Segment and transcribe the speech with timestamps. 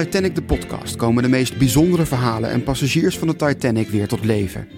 [0.00, 4.24] Titanic de podcast komen de meest bijzondere verhalen en passagiers van de Titanic weer tot
[4.24, 4.68] leven.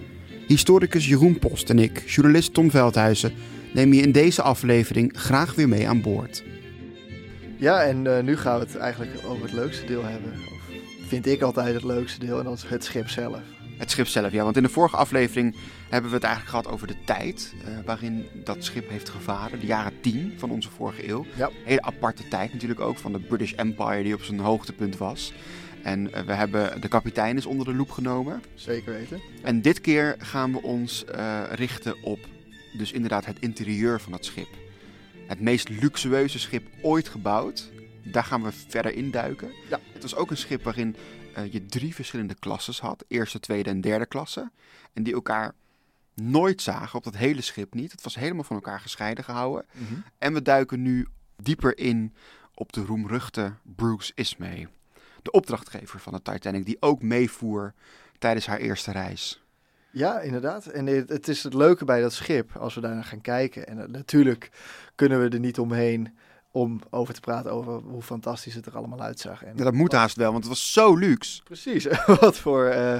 [0.46, 3.32] Historicus Jeroen Post en ik, journalist Tom Veldhuizen,
[3.74, 6.44] nemen je in deze aflevering graag weer mee aan boord.
[7.56, 10.32] Ja, en uh, nu gaan we het eigenlijk over het leukste deel hebben.
[10.32, 13.55] Of vind ik altijd het leukste deel, en dat is het schip zelf.
[13.76, 14.44] Het schip zelf, ja.
[14.44, 15.56] Want in de vorige aflevering
[15.88, 19.60] hebben we het eigenlijk gehad over de tijd uh, waarin dat schip heeft gevaren.
[19.60, 21.26] De jaren 10 van onze vorige eeuw.
[21.36, 21.50] Ja.
[21.64, 25.32] Hele aparte tijd natuurlijk ook van de British Empire die op zijn hoogtepunt was.
[25.82, 28.42] En uh, we hebben de kapitein is onder de loep genomen.
[28.54, 29.20] Zeker weten.
[29.42, 32.18] En dit keer gaan we ons uh, richten op
[32.76, 34.48] dus inderdaad het interieur van het schip.
[35.26, 37.70] Het meest luxueuze schip ooit gebouwd.
[38.02, 39.50] Daar gaan we verder induiken.
[39.70, 39.80] Ja.
[39.92, 40.96] Het was ook een schip waarin
[41.38, 43.04] uh, je drie verschillende klasses had.
[43.08, 44.50] Eerste, tweede en derde klasse.
[44.92, 45.54] En die elkaar
[46.14, 47.92] nooit zagen op dat hele schip niet.
[47.92, 49.64] Het was helemaal van elkaar gescheiden gehouden.
[49.72, 50.04] Mm -hmm.
[50.18, 52.14] En we duiken nu dieper in
[52.54, 54.68] op de roemruchte Bruce Ismay.
[55.22, 57.74] De opdrachtgever van de Titanic, die ook meevoer
[58.18, 59.44] tijdens haar eerste reis.
[59.90, 60.66] Ja, inderdaad.
[60.66, 63.66] En het is het leuke bij dat schip, als we daar naar gaan kijken.
[63.66, 64.50] En natuurlijk
[64.94, 66.16] kunnen we er niet omheen
[66.56, 69.42] om over te praten over hoe fantastisch het er allemaal uitzag.
[69.42, 71.42] En ja, dat moet haast wel, want het was zo luxe.
[71.42, 71.86] Precies,
[72.20, 72.96] wat voor uh,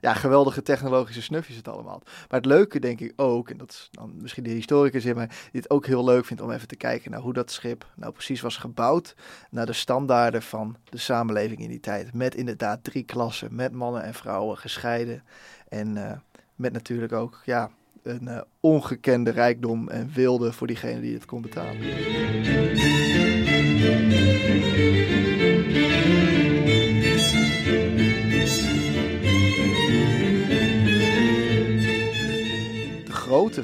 [0.00, 2.02] ja, geweldige technologische snufjes het allemaal.
[2.04, 5.26] Maar het leuke denk ik ook, en dat is dan misschien de historicus in mij,
[5.26, 8.12] die het ook heel leuk vindt om even te kijken naar hoe dat schip nou
[8.12, 9.14] precies was gebouwd.
[9.50, 12.14] Naar de standaarden van de samenleving in die tijd.
[12.14, 15.22] Met inderdaad drie klassen, met mannen en vrouwen gescheiden.
[15.68, 16.12] En uh,
[16.54, 17.70] met natuurlijk ook, ja,
[18.02, 21.76] een uh, ongekende rijkdom en wilde voor diegene die het kon betalen.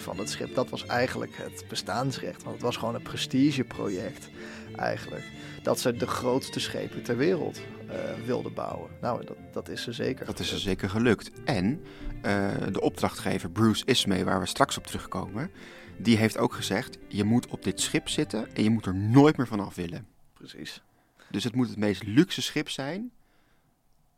[0.01, 2.43] Van het schip, dat was eigenlijk het bestaansrecht.
[2.43, 4.29] Want het was gewoon een prestigeproject
[4.77, 5.25] eigenlijk.
[5.63, 7.95] Dat ze de grootste schepen ter wereld uh,
[8.27, 8.91] wilden bouwen.
[9.01, 10.27] Nou, dat, dat is er zeker.
[10.27, 11.31] Dat is er zeker gelukt.
[11.45, 11.85] En
[12.25, 15.51] uh, de opdrachtgever Bruce Ismay, waar we straks op terugkomen,
[15.97, 19.37] die heeft ook gezegd: je moet op dit schip zitten en je moet er nooit
[19.37, 20.07] meer vanaf willen.
[20.33, 20.83] Precies.
[21.31, 23.13] Dus het moet het meest luxe schip zijn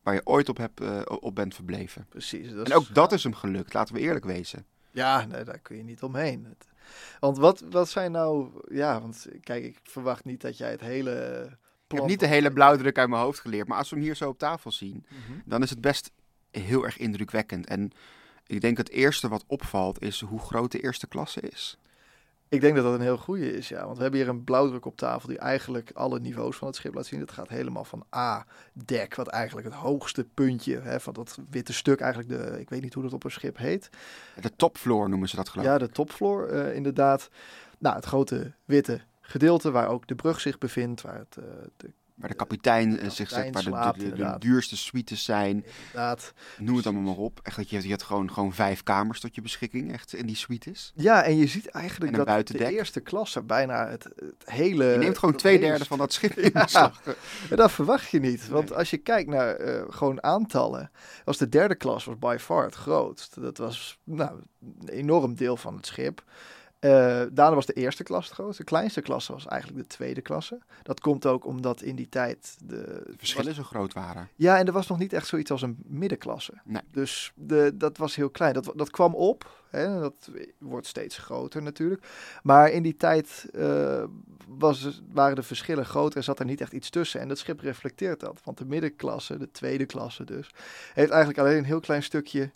[0.02, 2.06] waar je ooit op, hebt, uh, op bent verbleven.
[2.08, 2.52] Precies.
[2.52, 4.64] en ook dat is hem gelukt, laten we eerlijk wezen.
[4.96, 6.44] Ja, nee, daar kun je niet omheen.
[6.44, 6.66] Het,
[7.20, 8.50] want wat, wat zijn nou.
[8.68, 11.46] Ja, want kijk, ik verwacht niet dat jij het hele.
[11.88, 14.14] Ik heb niet de hele blauwdruk uit mijn hoofd geleerd, maar als we hem hier
[14.14, 15.14] zo op tafel zien, Mhm.
[15.18, 15.42] mm -hmm.
[15.44, 16.10] dan is het best
[16.50, 17.66] heel erg indrukwekkend.
[17.66, 17.92] En
[18.46, 21.78] ik denk het eerste wat opvalt is hoe groot de eerste klasse is.
[22.48, 23.84] Ik denk dat dat een heel goede is, ja.
[23.84, 26.94] Want we hebben hier een blauwdruk op tafel die eigenlijk alle niveaus van het schip
[26.94, 27.20] laat zien.
[27.20, 32.00] Het gaat helemaal van A-dek, wat eigenlijk het hoogste puntje hè, van dat witte stuk,
[32.00, 33.90] eigenlijk de, ik weet niet hoe dat op een schip heet.
[34.40, 35.72] De topfloor noemen ze dat geloof ik.
[35.72, 37.28] Ja, de topfloor uh, inderdaad.
[37.78, 41.36] Nou, het grote witte gedeelte waar ook de brug zich bevindt, waar het...
[41.38, 41.44] Uh,
[41.76, 44.76] de, Waar de kapitein, de kapitein zich zet, waar slaapt, de, de, de, de, duurste
[44.76, 45.64] suites zijn.
[45.86, 46.32] Inderdaad.
[46.58, 47.40] Noem het allemaal maar op.
[47.42, 50.36] Echt, dat je, je had gewoon, gewoon vijf kamers tot je beschikking, echt in die
[50.36, 50.92] suites.
[50.94, 52.68] Ja, en je ziet eigenlijk en dat buitendek.
[52.68, 54.84] de eerste klasse bijna het, het hele...
[54.84, 57.02] Je neemt gewoon twee derde van dat schip in ja, beslag.
[57.48, 58.48] dat verwacht je niet.
[58.48, 58.78] Want nee.
[58.78, 60.90] als je kijkt naar uh, gewoon aantallen,
[61.24, 63.40] was de derde klas was by far het grootst.
[63.40, 66.24] Dat was nou, een enorm deel van het schip.
[66.80, 66.90] Uh,
[67.32, 68.62] daarna was de eerste klasse het grootste.
[68.62, 70.58] De kleinste klasse was eigenlijk de tweede klasse.
[70.82, 74.28] Dat komt ook omdat in die tijd de, de verschillen was, zo groot waren.
[74.34, 76.52] Ja, en er was nog niet echt zoiets als een middenklasse.
[76.64, 76.82] Nee.
[76.90, 78.54] Dus de, dat was heel klein.
[78.54, 79.64] Dat, dat kwam op.
[79.70, 82.06] Hè, dat wordt steeds groter natuurlijk.
[82.42, 84.04] Maar in die tijd uh,
[84.48, 87.20] was, waren de verschillen groter en zat er niet echt iets tussen.
[87.20, 88.40] En dat schip reflecteert dat.
[88.44, 90.50] Want de middenklasse, de tweede klasse dus,
[90.94, 92.50] heeft eigenlijk alleen een heel klein stukje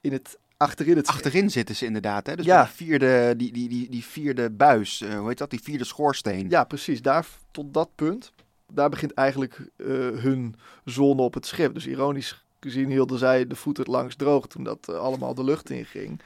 [0.00, 2.36] in het achterin het Achterin zitten ze inderdaad, hè?
[2.36, 2.62] Dus ja.
[2.64, 5.50] die, vierde, die, die, die, die vierde buis, uh, hoe heet dat?
[5.50, 6.48] Die vierde schoorsteen.
[6.48, 7.02] Ja, precies.
[7.02, 8.32] Daar tot dat punt,
[8.72, 9.86] daar begint eigenlijk uh,
[10.18, 11.74] hun zone op het schip.
[11.74, 15.70] Dus ironisch gezien hielden zij de voeten langs droog toen dat uh, allemaal de lucht
[15.70, 16.20] in ging.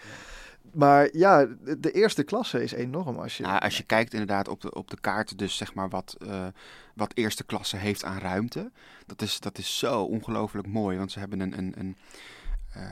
[0.72, 1.46] Maar ja,
[1.78, 3.42] de eerste klasse is enorm als je...
[3.42, 6.46] Nou, als je kijkt inderdaad op de, op de kaart, dus zeg maar wat, uh,
[6.94, 8.70] wat eerste klasse heeft aan ruimte.
[9.06, 11.58] Dat is, dat is zo ongelooflijk mooi, want ze hebben een...
[11.58, 11.96] een, een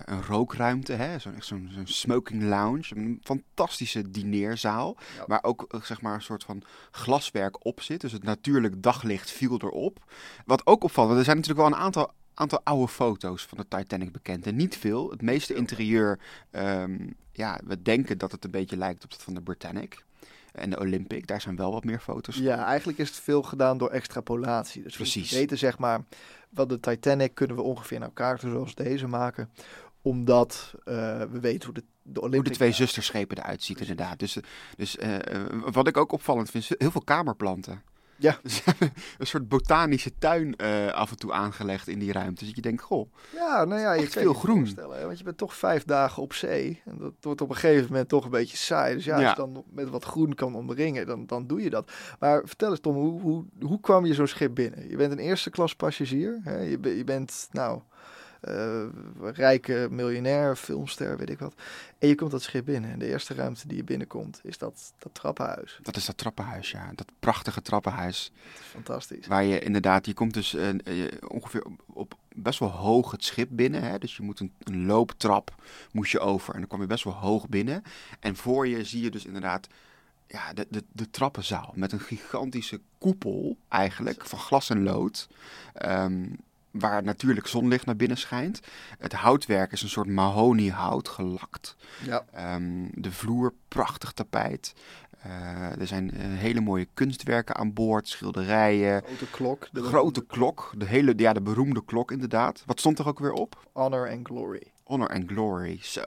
[0.04, 1.18] een rookruimte, hè?
[1.18, 5.24] Zo'n zo zo smoking lounge, een fantastische dineerzaal, ja.
[5.26, 8.00] waar ook uh, zeg maar een soort van glaswerk op zit.
[8.00, 10.04] Dus het natuurlijk daglicht viel erop.
[10.44, 13.76] Wat ook opvalt, want er zijn natuurlijk wel een aantal, aantal oude foto's van de
[13.76, 14.46] Titanic bekend.
[14.46, 15.10] En niet veel.
[15.10, 16.18] Het meeste interieur,
[16.50, 20.04] um, ja, we denken dat het een beetje lijkt op dat van de Britannic.
[20.52, 22.36] En de Olympic, daar zijn wel wat meer foto's.
[22.36, 24.82] Ja, eigenlijk is het veel gedaan door extrapolatie.
[24.82, 25.30] Dus Precies.
[25.30, 26.00] we weten zeg maar,
[26.48, 29.50] wat de Titanic kunnen we ongeveer naar kaarten zoals deze maken.
[30.02, 30.84] Omdat uh,
[31.18, 32.40] we weten hoe de, de Olympic...
[32.40, 34.18] Hoe de twee zusterschepen eruit ziet inderdaad.
[34.18, 34.38] Dus,
[34.76, 35.16] dus uh,
[35.72, 37.82] wat ik ook opvallend vind, heel veel kamerplanten.
[38.22, 38.38] Ja.
[38.54, 42.44] Ze hebben een soort botanische tuin eh, af en toe aangelegd in die ruimte.
[42.44, 44.58] Dus je denkt, goh, Ja, nou ja, je kan veel groen.
[44.58, 46.82] voorstellen, hè, want je bent toch vijf dagen op zee.
[46.84, 48.94] En dat wordt op een gegeven moment toch een beetje saai.
[48.94, 51.90] Dus ja, als je dan met wat groen kan omringen, dan, dan doe je dat.
[52.18, 54.88] Maar vertel eens Tom, hoe, hoe, hoe kwam je zo'n schip binnen?
[54.88, 56.40] Je bent een eerste klas passagier.
[56.42, 56.58] Hè?
[56.58, 57.80] Je, je bent, nou,
[59.20, 61.54] rijke miljonair, filmster, weet ik wat.
[61.98, 62.90] En je komt dat schip binnen.
[62.90, 65.78] En de eerste ruimte die je binnenkomt, is dat, dat trappenhuis.
[65.82, 66.90] dat is dat trappenhuis, ja.
[66.94, 68.32] Dat prachtige trappenhuis.
[68.70, 69.26] Fantastisch.
[69.26, 73.24] Waar je inderdaad, je komt dus eh, eh, ongeveer op, op best wel hoog het
[73.24, 73.82] schip binnen.
[73.82, 73.98] Hè?
[73.98, 75.54] Dus je moet een, een looptrap
[75.92, 76.52] moest je over.
[76.52, 77.82] En dan kwam je best wel hoog binnen.
[78.20, 79.68] En voor je zie je dus inderdaad
[80.26, 81.72] ja, de, de, de trappenzaal.
[81.74, 85.28] Met een gigantische koepel eigenlijk van glas en lood.
[85.74, 86.24] Ehm,
[86.72, 88.60] waar natuurlijk zonlicht naar binnen schijnt.
[88.98, 91.76] Het houtwerk is een soort mahoniehout gelakt.
[92.04, 94.72] Ja, Ehm, de vloer, prachtig tapijt.
[95.22, 99.02] Eh, er zijn eh, hele mooie kunstwerken aan boord, schilderijen.
[99.04, 99.68] grote klok.
[99.72, 102.62] De grote klok, de, hele, ja, de beroemde klok inderdaad.
[102.66, 103.68] Wat stond er ook weer op?
[103.72, 104.62] Honor and Glory.
[104.92, 106.04] Honor and Glory, zo.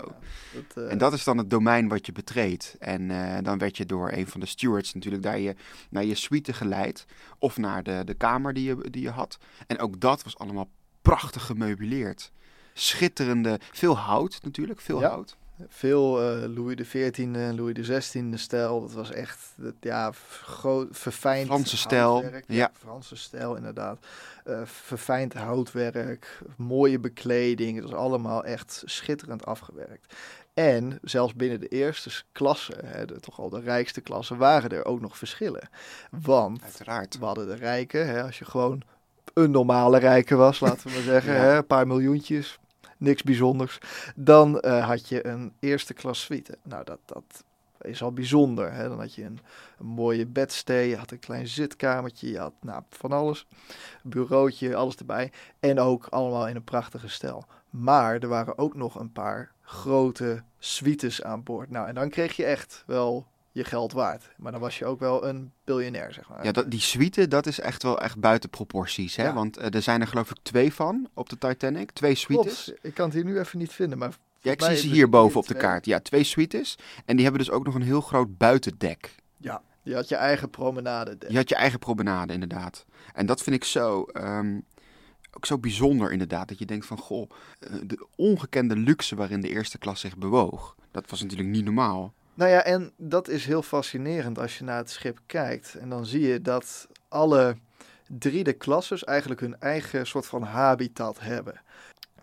[0.53, 2.75] Dat, eh, En dat is dan het domein wat je betreedt.
[2.79, 5.55] En eh, dan werd je door een van de stewards natuurlijk daar je,
[5.89, 7.05] naar je suite geleid.
[7.39, 9.37] Of naar de, de kamer die je, die je had.
[9.67, 10.69] En ook dat was allemaal
[11.01, 12.31] prachtig gemeubileerd.
[12.73, 15.09] Schitterende, veel hout natuurlijk, veel Ja.
[15.09, 15.37] hout.
[15.67, 18.81] Veel eh, Louis XIV en Louis XVI stijl.
[18.81, 20.11] Dat was echt dat, ja,
[20.41, 22.71] groot, verfijnd Franse stijl, ja.
[22.79, 23.97] Franse stijl, inderdaad.
[24.45, 27.75] Eh, verfijnd houtwerk, mooie bekleding.
[27.75, 30.13] Het was allemaal echt schitterend afgewerkt.
[30.53, 34.85] En zelfs binnen de eerste klasse, hè, de, toch al de rijkste klasse, waren er
[34.85, 35.69] ook nog verschillen.
[36.09, 37.17] Want Uiteraard.
[37.19, 38.81] we hadden de rijken, hè, als je gewoon
[39.33, 41.39] een normale rijke was, laten we maar zeggen, Ja.
[41.39, 42.59] hè, een paar miljoentjes,
[42.97, 43.79] niks bijzonders,
[44.15, 46.57] dan eh, had je een eerste klas suite.
[46.63, 47.43] Nou, dat, dat
[47.81, 48.73] is al bijzonder.
[48.73, 48.87] Hè?
[48.87, 49.39] Dan had je een,
[49.79, 53.47] een mooie bedstee, je had een klein zitkamertje, je had nou, van alles,
[54.03, 55.31] bureautje, alles erbij.
[55.59, 57.45] En ook allemaal in een prachtige stijl.
[57.69, 61.69] Maar er waren ook nog een paar grote suites aan boord.
[61.69, 64.29] Nou, en dan kreeg je echt wel je geld waard.
[64.37, 66.43] Maar dan was je ook wel een biljonair, zeg maar.
[66.45, 69.15] Ja, dat, die suite, dat is echt wel echt buiten proporties.
[69.15, 69.23] Hè?
[69.23, 69.33] Ja.
[69.33, 71.91] Want eh, er zijn er geloof ik twee van op de Titanic.
[71.91, 72.63] Twee suites.
[72.63, 72.85] Klopt.
[72.85, 75.39] Ik kan het hier nu even niet vinden, maar Ja, ik zie ze hier boven
[75.39, 75.85] op de kaart.
[75.85, 76.77] Ja, twee suites.
[77.05, 79.15] En die hebben dus ook nog een heel groot buitendek.
[79.37, 81.17] ja, je had je eigen promenade.
[81.27, 82.85] Je had je eigen promenade, inderdaad.
[83.13, 84.59] En dat vind ik zo, ehm,
[85.31, 86.47] ook zo bijzonder, inderdaad.
[86.47, 87.29] Dat je denkt van, goh,
[87.59, 90.75] eh, de ongekende luxe waarin de eerste klas zich bewoog.
[90.91, 92.13] Dat was natuurlijk niet normaal.
[92.35, 95.75] Nou ja, en dat is heel fascinerend als je naar het schip kijkt.
[95.75, 97.55] En dan zie je dat alle
[98.07, 101.61] drie de klasses eigenlijk hun eigen soort van habitat hebben.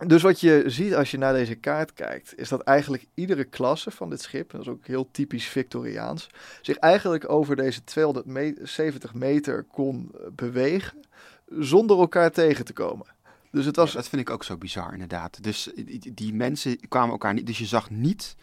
[0.07, 3.91] Dus wat je ziet als je naar deze kaart kijkt, is dat eigenlijk iedere klasse
[3.91, 6.27] van dit schip, dat is ook heel typisch Victoriaans,
[6.61, 11.05] zich eigenlijk over deze 270 meter kon bewegen
[11.47, 13.07] zonder elkaar tegen te komen.
[13.51, 15.43] Dus het was dat vind ik ook zo bizar, inderdaad.
[15.43, 15.71] Dus
[16.13, 17.45] die mensen kwamen elkaar niet...
[17.45, 18.35] Dus je zag niet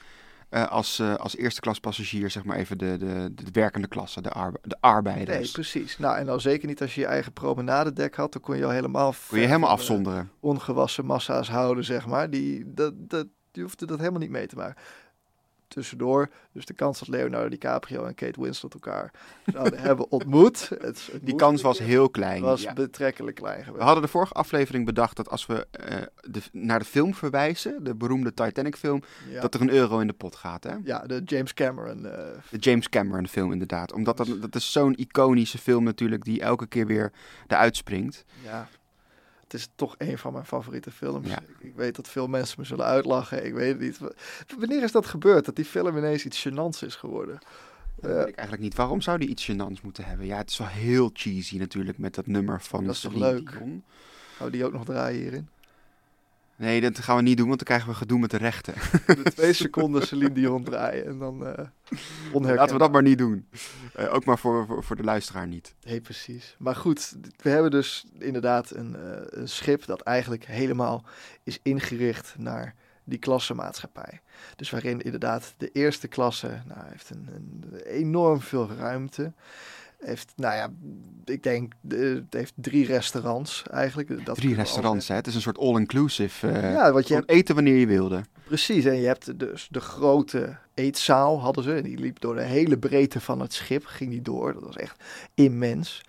[0.50, 4.20] eh, als, eh, als eerste klas passagier, zeg maar even, de, de, de werkende klasse,
[4.20, 5.38] de, arbe- de arbeiders.
[5.38, 5.98] Nee, precies.
[5.98, 8.70] Nou, en dan zeker niet als je je eigen promenadedek had, dan kon je al
[8.70, 9.14] helemaal...
[9.28, 10.30] Kon je helemaal de afzonderen.
[10.40, 12.30] Ongewassen massa's houden, zeg maar.
[12.30, 14.82] Die, dat, dat, die hoefde dat helemaal niet mee te maken.
[15.74, 19.12] Tussendoor, dus de kans dat Leonardo DiCaprio en Kate Winslet elkaar
[19.52, 20.68] zouden hebben ontmoet.
[20.68, 22.42] Het, het Die kans was heel klein.
[22.42, 22.72] was ja.
[22.72, 26.84] betrekkelijk klein We hadden de vorige aflevering bedacht dat als we eh, de, naar de
[26.84, 29.40] film verwijzen, de beroemde Titanic film, Ja.
[29.40, 30.64] dat er een euro in de pot gaat.
[30.64, 30.74] Hè?
[30.84, 32.06] ja, de James Cameron.
[32.06, 33.92] eh, De James Cameron film inderdaad.
[33.92, 37.12] Omdat dat, dat is zo'n iconische film natuurlijk die elke keer weer
[37.46, 38.24] eruit springt.
[38.44, 38.68] ja,
[39.52, 41.28] het is toch een van mijn favoriete films.
[41.28, 41.38] Ja.
[41.58, 43.46] Ik, weet dat veel mensen me zullen uitlachen.
[43.46, 43.98] Ik weet het niet.
[44.58, 45.44] Wanneer is dat gebeurd?
[45.44, 47.38] Dat die film ineens iets gênants is geworden?
[48.00, 48.74] Dat Eh, weet ik eigenlijk niet.
[48.74, 50.26] Waarom zou die iets gênants moeten hebben?
[50.26, 53.52] Ja, het is wel heel cheesy natuurlijk met dat nummer van Dat is toch leuk?
[53.52, 53.84] Dion.
[54.50, 55.48] Die ook nog draaien hierin?
[56.60, 58.74] Nee, dat gaan we niet doen, want dan krijgen we gedoe met de rechten.
[59.22, 62.54] De twee seconden Celine Dion draaien en dan onherkenbaar.
[62.54, 63.48] Laten we dat maar niet doen.
[63.94, 65.74] Eh, ook maar voor, voor, voor de luisteraar niet.
[65.82, 66.56] Nee, precies.
[66.58, 71.04] Maar goed, we hebben dus inderdaad een, eh, een schip dat eigenlijk helemaal
[71.42, 72.74] is ingericht naar
[73.04, 74.20] die klassenmaatschappij.
[74.56, 79.32] Dus waarin inderdaad de eerste klasse nou, heeft een, een enorm veel ruimte.
[80.00, 80.68] Heeft, nou ja,
[81.24, 84.24] ik denk, het heeft drie restaurants eigenlijk.
[84.26, 85.14] Dat Drie restaurants, hè?
[85.14, 86.48] Het is een soort all-inclusive.
[86.48, 86.72] eh.
[86.72, 88.22] Ja, want je hebt eten wanneer je wilde.
[88.46, 91.74] Precies, en je hebt dus de grote eetzaal hadden ze.
[91.74, 94.52] En die liep door de hele breedte van het schip, ging die door.
[94.52, 95.04] Dat was echt
[95.34, 96.00] immens.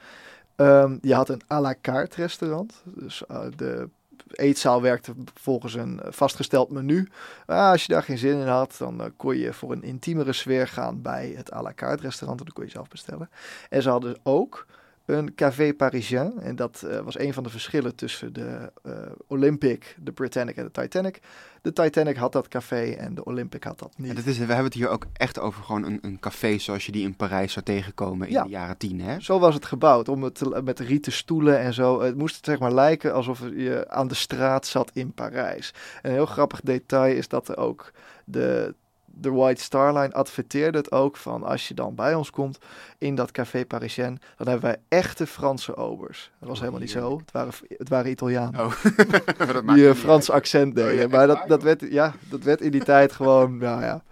[0.56, 2.74] Ehm, je had een à la carte restaurant.
[2.86, 3.90] Dus eh, de
[4.32, 7.10] eetzaal werkte volgens een vastgesteld menu.
[7.46, 10.34] Ah, als je daar geen zin in had, dan eh, kon je voor een intiemere
[10.34, 12.40] sfeer gaan bij het à la carte restaurant.
[12.40, 13.30] En dan kon je zelf bestellen.
[13.70, 14.66] En ze hadden ook
[15.06, 16.40] een café parisien.
[16.40, 18.94] En dat eh, was een van de verschillen tussen de eh,
[19.28, 21.20] Olympic, de Britannic en de Titanic.
[21.62, 24.10] De Titanic had dat café en de Olympic had dat niet.
[24.10, 26.86] En dat is, we hebben het hier ook echt over gewoon een, een café zoals
[26.86, 28.44] je die in Parijs zou tegenkomen in Ja.
[28.44, 29.20] de jaren tien, hè?
[29.20, 32.02] Zo was het gebouwd, om het te- met rieten stoelen en zo.
[32.02, 35.74] Het moest zeg maar lijken alsof je aan de straat zat in Parijs.
[36.02, 37.92] En een heel grappig detail is dat er ook
[38.26, 38.76] de,
[39.14, 42.58] de White Star Line adverteerde het ook van als je dan bij ons komt
[42.98, 46.32] in dat café Parisien, dan hebben wij echte Franse obers.
[46.40, 47.18] Dat was Oh, helemaal niet zo.
[47.18, 48.60] Het waren, het waren Italianen.
[48.60, 48.72] Oh,
[49.76, 50.40] die een niet Frans uit.
[50.40, 51.02] accent Oh, ja, deden.
[51.02, 54.04] echt maar dat, dat, werd, ja, dat werd in die tijd gewoon, nou ja,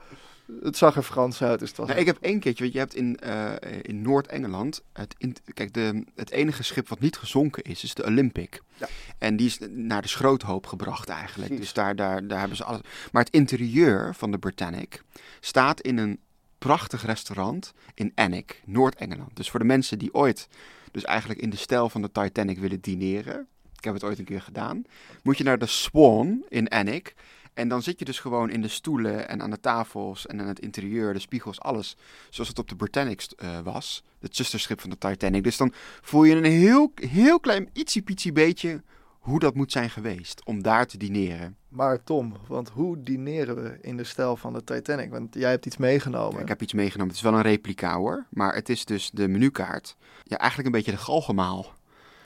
[0.61, 1.59] het zag er Frans uit.
[1.59, 4.83] Dus het was Nou, ik heb één keertje, want je hebt in, eh, in Noord-Engeland,
[4.93, 8.61] het, in- kijk, de, het enige schip wat niet gezonken is, is de Olympic.
[8.77, 8.87] Ja.
[9.17, 11.47] En die is naar de schroothoop gebracht eigenlijk.
[11.47, 11.65] Precies.
[11.65, 12.81] Dus daar, daar, daar hebben ze alles.
[13.11, 15.03] Maar het interieur van de Britannic
[15.39, 16.19] staat in een
[16.57, 19.35] prachtig restaurant in Annick, Noord-Engeland.
[19.35, 20.47] Dus voor de mensen die ooit,
[20.91, 24.25] dus eigenlijk in de stijl van de Titanic willen dineren, ik heb het ooit een
[24.25, 24.83] keer gedaan,
[25.23, 27.13] moet je naar de Swan in Annick.
[27.59, 30.47] En dan zit je dus gewoon in de stoelen en aan de tafels en aan
[30.47, 31.97] het interieur, de spiegels, alles.
[32.29, 34.03] Zoals het op de Britannic eh, was.
[34.19, 35.43] Het zusterschip van de Titanic.
[35.43, 38.83] Dus dan voel je een heel, heel klein, ietsiepietsie beetje
[39.19, 40.45] hoe dat moet zijn geweest.
[40.45, 41.57] Om daar te dineren.
[41.69, 45.09] Maar Tom, want hoe dineren we in de stijl van de Titanic?
[45.09, 46.41] Want jij hebt iets meegenomen.
[46.41, 47.07] Ik heb iets meegenomen.
[47.07, 48.25] Het is wel een replica hoor.
[48.29, 49.95] Maar het is dus de menukaart.
[50.23, 51.73] Ja, eigenlijk een beetje de galgemaal.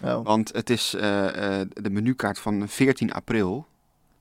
[0.04, 3.68] Oh, Want het is eh, eh, de menukaart van 14 april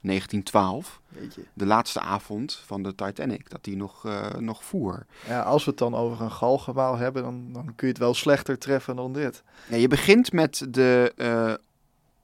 [0.02, 1.00] 1912.
[1.08, 1.42] weet je.
[1.54, 3.50] De laatste avond van de Titanic.
[3.50, 5.06] Dat die nog, eh, nog voer.
[5.26, 8.14] Ja, als we het dan over een galgenmaal hebben, dan, dan kun je het wel
[8.14, 9.42] slechter treffen dan dit.
[9.68, 11.54] Ja, je begint met de, eh,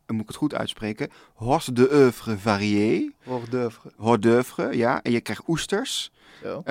[0.07, 3.93] moet ik het goed uitspreken, hors de oeuvre varié, Hors d'oeuvre.
[3.97, 5.03] hors d'oeuvre, ja.
[5.03, 6.13] En je krijgt oesters.
[6.43, 6.63] Zo.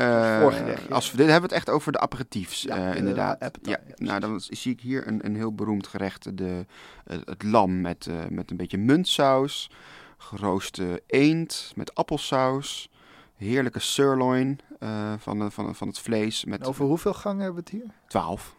[0.42, 0.94] Voorgerechtje.
[0.94, 3.52] Als we, dit hebben we het echt over de aperitiefs, Ja, inderdaad.
[3.62, 6.66] ja, nou, dan zie ik hier een, een heel beroemd gerecht, de,
[7.06, 9.70] het lam met, met een beetje muntsaus,
[10.18, 12.90] gerooste eend met appelsaus,
[13.36, 17.64] heerlijke sirloin eh, van, de- van, van het vlees met En over hoeveel gangen hebben
[17.64, 17.94] we het hier?
[18.08, 18.56] 12,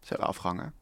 [0.00, 0.14] Zo.
[0.14, 0.72] 12 gangen.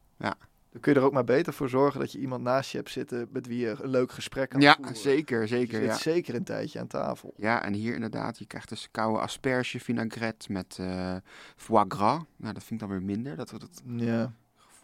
[0.71, 2.89] Dan kun je er ook maar beter voor zorgen dat je iemand naast je hebt
[2.89, 4.95] zitten met wie je een leuk gesprek kan Ja, voeren.
[4.95, 5.77] zeker, Je zeker.
[5.79, 5.97] zit Ja.
[5.97, 7.33] zeker een tijdje aan tafel.
[7.37, 11.15] Ja, en hier inderdaad, je krijgt dus koude asperge vinaigrette met eh
[11.55, 12.21] foie gras.
[12.35, 14.33] Nou, dat vind ik dan weer minder, dat dat Ja,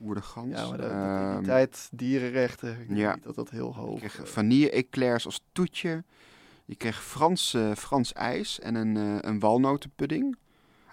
[0.03, 0.50] gevoerde gans.
[0.60, 3.13] ja maar in Ehm, die tijd dierenrechten, ik ja.
[3.13, 4.01] niet dat dat heel hoog...
[4.01, 6.03] je kreeg eh, vanille-eclairs als toetje.
[6.65, 10.36] Je kreeg Frans, eh, Frans ijs en een, eh, een walnotenpudding.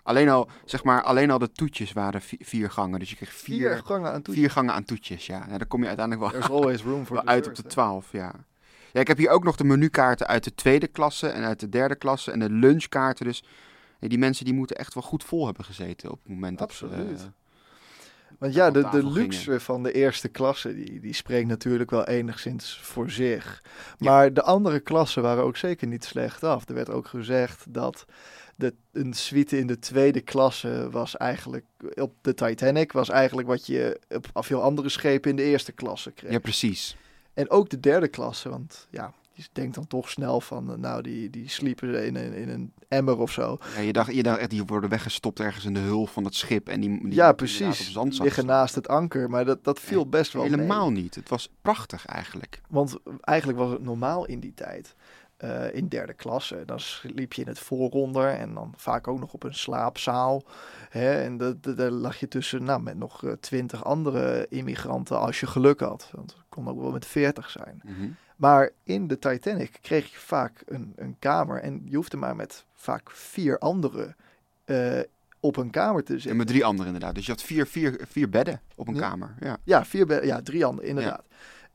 [0.03, 2.99] Alleen al, zeg maar, alleen al de toetjes waren vi- vier gangen.
[2.99, 4.35] Dus je kreeg vier vier, gangen aan toe.
[4.35, 5.47] vier gangen aan toetjes, ja.
[5.47, 7.63] Nou, dan kom je uiteindelijk wel, There's always room for uit op de.
[7.63, 8.35] 12, ja.
[8.93, 11.69] Ja, ik heb hier ook nog de menukaarten uit de tweede klasse en uit de
[11.69, 12.31] derde klasse.
[12.31, 13.45] En de lunchkaarten, dus
[13.99, 16.85] die mensen die moeten echt wel goed vol hebben gezeten op het moment dat ze,
[16.87, 17.31] Absoluut.
[18.39, 22.79] Want ja, de, de luxe van de eerste klasse, die, die spreekt natuurlijk wel enigszins
[22.83, 23.63] voor zich.
[23.99, 26.69] Maar de andere klassen waren ook zeker niet slecht af.
[26.69, 28.05] Er werd ook gezegd dat
[28.57, 33.67] de, een suite in de tweede klasse was eigenlijk, op de Titanic, was eigenlijk wat
[33.67, 34.01] je
[34.33, 36.31] op veel andere schepen in de eerste klasse kreeg.
[36.31, 36.97] ja, precies.
[37.35, 41.03] En ook de derde klasse, want ja, je denkt dan toch snel van, eh, nou,
[41.03, 43.59] die, die sliepen in een, in een emmer of zo.
[43.75, 46.35] Ja, je, dacht, je dacht echt, die worden weggestopt ergens in de hul van het
[46.35, 46.69] schip.
[46.69, 47.81] En die, die ja, precies.
[47.81, 50.51] Op zand Liggen naast het anker, maar dat, dat viel best wel mee.
[50.51, 51.15] Helemaal niet.
[51.15, 52.61] Het was prachtig eigenlijk.
[52.69, 54.95] Want eigenlijk was het normaal in die tijd.
[55.41, 56.63] eh, in derde klasse.
[56.67, 60.43] Dan sliep je in het vooronder en dan vaak ook nog op een slaapzaal.
[60.89, 65.47] Hè, en daar lag je tussen nou, met nog eh, twintig andere immigranten als je
[65.47, 66.11] geluk had.
[66.13, 67.81] Want het kon ook wel met veertig zijn.
[67.85, 68.09] Mhm.
[68.41, 71.61] Maar in de Titanic kreeg je vaak een, een kamer.
[71.63, 74.17] En je hoefde maar met vaak vier anderen
[74.65, 75.01] eh,
[75.41, 76.37] op een kamer te En zitten.
[76.39, 77.15] met drie anderen inderdaad.
[77.15, 79.01] Dus je had vier, vier, vier bedden op een Ja.
[79.01, 79.35] kamer.
[79.41, 79.57] Ja.
[79.65, 81.25] Ja, vier ja, drie anderen, inderdaad.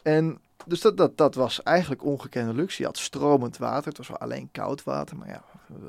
[0.02, 2.82] En dus dat, dat, dat was eigenlijk ongekende luxe.
[2.82, 3.88] Je had stromend water.
[3.88, 5.44] Het was wel alleen koud water, maar ja,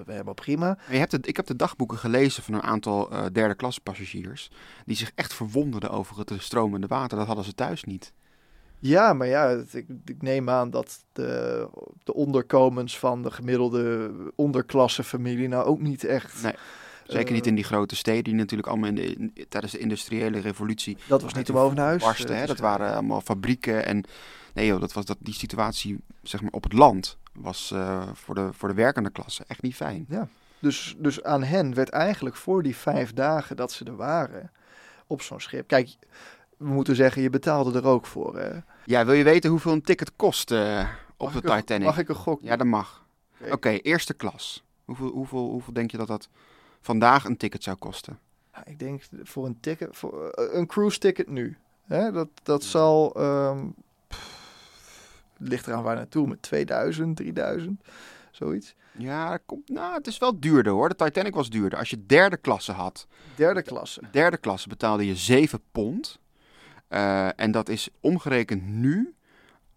[0.07, 0.79] we, hebben prima.
[0.91, 4.51] Je hebt het, ik heb de dagboeken gelezen van een aantal eh, derde klasse passagiers.
[4.87, 7.19] Die zich echt verwonderden over het stromende water.
[7.19, 8.13] Dat hadden ze thuis niet.
[8.87, 11.67] Ja, maar ja, het- ik, ik neem aan dat de,
[12.05, 16.43] de onderkomens van de gemiddelde onderklasse familie nou ook niet echt...
[16.43, 16.55] Nee.
[17.07, 19.79] Zeker Eh, niet in die grote steden die natuurlijk allemaal in de, in- tijdens de
[19.79, 22.03] industriële revolutie Dat was niet om over naar huis.
[22.03, 22.35] barsten.
[22.35, 22.47] eh, Hè?
[22.47, 23.85] Dat waren allemaal fabrieken.
[23.87, 24.05] En
[24.55, 28.35] nee joh, dat was dat, die situatie zeg maar, op het land was eh, voor,
[28.35, 30.07] de, voor de werkende klasse echt niet fijn.
[30.59, 34.51] Dus, dus aan hen werd eigenlijk voor die vijf dagen dat ze er waren
[35.07, 35.67] op zo'n schip.
[35.69, 35.89] Kijk,
[36.57, 38.39] we moeten zeggen, je betaalde er ook voor.
[38.39, 38.59] Hè?
[38.85, 41.87] Ja, wil je weten hoeveel een ticket kost eh, op Mag de een- Titanic?
[41.87, 42.41] Mag ik een gok?
[42.43, 43.07] Ja, dat mag.
[43.51, 43.69] Oké.
[43.69, 44.65] Eerste klas.
[44.85, 46.29] Hoeveel, hoeveel, hoeveel denk je dat dat
[46.81, 48.19] vandaag een ticket zou kosten?
[48.53, 51.57] Ja, ik denk voor een ticket, voor eh, een cruise ticket nu.
[51.87, 53.15] Hè, dat, dat zal...
[53.15, 53.67] ehm,
[54.09, 57.81] pff, ligt eraan waar naartoe, met 2000, 3000,
[58.31, 58.75] zoiets.
[58.99, 60.89] Ja, komt, nou, het is wel duurder hoor.
[60.89, 61.79] De Titanic was duurder.
[61.79, 64.01] Als je derde klasse had, Derde klasse.
[64.11, 66.19] derde klasse betaalde je 7 pond.
[66.89, 69.15] Eh, en dat is omgerekend nu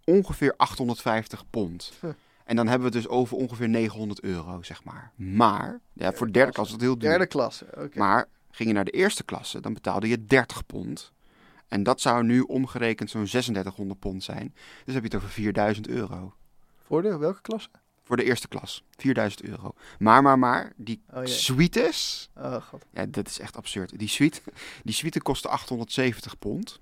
[0.03, 1.93] ongeveer 850 pond.
[2.01, 2.09] Huh.
[2.43, 5.11] En dan hebben we het dus over ongeveer 900 euro, zeg maar.
[5.15, 7.09] Maar, ja, voor de derde klasse is dat heel duur.
[7.09, 7.97] Derde klasse, oké.
[7.97, 11.11] Maar ging je naar de eerste klasse, dan betaalde je 30 pond.
[11.67, 14.53] En dat zou nu omgerekend zo'n 3600 pond zijn.
[14.85, 16.33] Dus heb je het over 4000 euro.
[16.77, 17.69] Voor de welke klasse?
[18.03, 18.83] Voor de eerste klas.
[18.97, 19.73] 4000 euro.
[19.99, 22.29] Maar, maar, maar, die Oh, suites...
[22.37, 22.85] Oh, god.
[22.93, 23.99] Ja, dat is echt absurd.
[23.99, 24.41] Die suite,
[24.83, 26.79] die suite kostte 870 pond.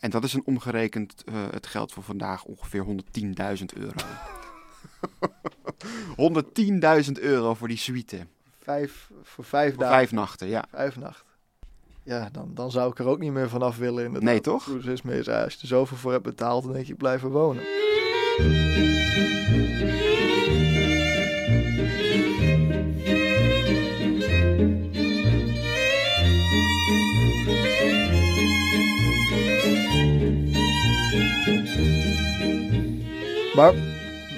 [0.00, 3.94] En dat is een omgerekend eh, het geld voor vandaag ongeveer 110.000 euro.
[7.04, 8.26] 110.000 euro voor die suite.
[8.58, 9.96] Vijf, voor vijf Voor dagen.
[9.96, 10.64] vijf nachten, ja.
[10.70, 11.26] Vijf nachten.
[12.02, 14.04] Ja, dan, dan zou ik er ook niet meer vanaf willen.
[14.04, 14.30] Inderdaad.
[14.30, 14.68] Nee, toch?
[14.86, 17.62] Als je er zoveel voor hebt betaald, dan denk je, er wonen.
[33.58, 33.74] Maar,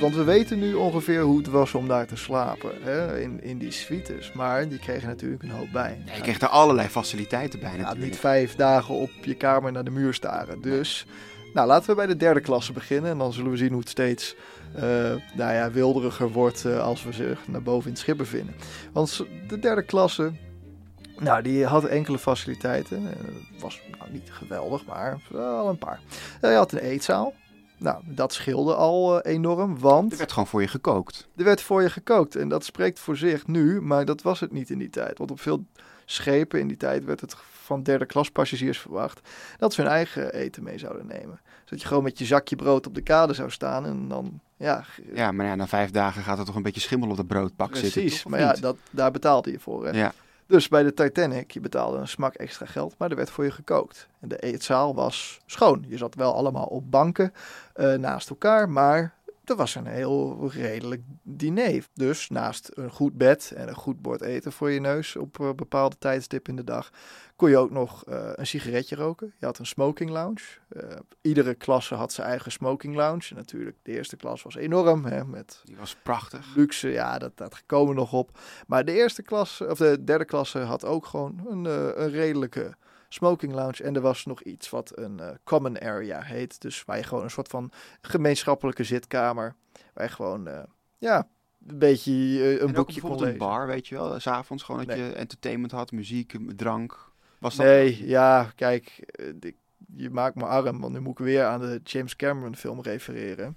[0.00, 3.58] want we weten nu ongeveer hoe het was om daar te slapen, hè, in, in
[3.58, 4.32] die suites.
[4.32, 6.02] Maar die kregen natuurlijk een hoop bij.
[6.06, 8.04] Ja, je kreeg er allerlei faciliteiten bij Ja, natuurlijk.
[8.04, 10.60] niet vijf dagen op je kamer naar de muur staren.
[10.60, 11.06] Dus,
[11.54, 13.10] nou, laten we bij de derde klasse beginnen.
[13.10, 14.36] En dan zullen we zien hoe het steeds
[14.74, 14.82] eh,
[15.34, 18.54] nou ja, wilderiger wordt eh, als we zich naar boven in het schip bevinden.
[18.92, 20.32] Want de derde klasse,
[21.18, 22.96] nou, die had enkele faciliteiten.
[22.96, 26.00] Eh, Het was nou, niet geweldig, maar wel een paar.
[26.40, 27.34] Eh, je had een eetzaal.
[27.80, 31.28] Nou, dat scheelde al eh, enorm, want Er werd gewoon voor je gekookt.
[31.36, 32.36] er werd voor je gekookt.
[32.36, 35.18] En dat spreekt voor zich nu, maar dat was het niet in die tijd.
[35.18, 35.64] Want op veel
[36.04, 39.20] schepen in die tijd werd het van derde klas passagiers verwacht
[39.58, 41.40] dat ze hun eigen eten mee zouden nemen.
[41.64, 44.84] Zodat je gewoon met je zakje brood op de kade zou staan en dan, ja,
[45.14, 47.76] Ja, maar ja, na vijf dagen gaat er toch een beetje schimmel op de broodpak
[47.76, 48.02] zitten.
[48.02, 48.24] precies.
[48.24, 49.86] Maar ja, dat, daar betaalde je voor.
[49.86, 49.90] Hè?
[49.98, 50.12] ja.
[50.50, 53.50] Dus bij de Titanic, je betaalde een smak extra geld, maar er werd voor je
[53.50, 54.08] gekookt.
[54.20, 55.84] En de eetzaal was schoon.
[55.88, 57.32] Je zat wel allemaal op banken
[57.74, 59.14] eh, naast elkaar, maar
[59.50, 61.86] er was een heel redelijk diner.
[61.94, 65.52] Dus naast een goed bed en een goed bord eten voor je neus op eh,
[65.52, 66.90] bepaalde tijdstippen in de dag,
[67.36, 69.32] kon je ook nog eh, een sigaretje roken.
[69.38, 70.42] Je had een smoking lounge.
[70.68, 70.82] Eh,
[71.20, 73.26] iedere klasse had zijn eigen smoking lounge.
[73.30, 76.56] En natuurlijk, de eerste klas was enorm, hè, met Die was prachtig.
[76.56, 78.38] luxe, ja, dat, dat komen nog op.
[78.66, 81.64] Maar de eerste klasse, of de derde klasse, had ook gewoon een,
[82.02, 82.74] een redelijke
[83.14, 83.82] smoking lounge.
[83.82, 86.60] En er was nog iets wat een eh, common area heet.
[86.60, 87.70] Dus waar je gewoon een soort van
[88.00, 89.54] gemeenschappelijke zitkamer.
[89.94, 90.62] Waar je gewoon, eh,
[90.98, 91.28] ja,
[91.66, 93.38] een beetje eh, een en boekje kon bijvoorbeeld een lezen.
[93.38, 94.20] bar, weet je wel.
[94.20, 95.06] S'avonds gewoon dat Nee.
[95.06, 97.08] je entertainment had, muziek, drank.
[97.38, 99.56] Was dat Nee, ja, kijk, ik-
[99.96, 103.56] je maakt me arm, want nu moet ik weer aan de James Cameron film refereren.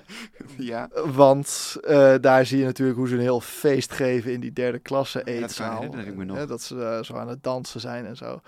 [0.58, 0.88] ja.
[1.14, 1.76] Want
[2.20, 5.24] daar zie je natuurlijk hoe ze een heel feest geven in die derde klasse Ja,
[5.24, 5.82] dat kan eetzaal.
[5.98, 6.46] ik me nog.
[6.46, 8.40] Dat ze zo aan het dansen zijn en zo.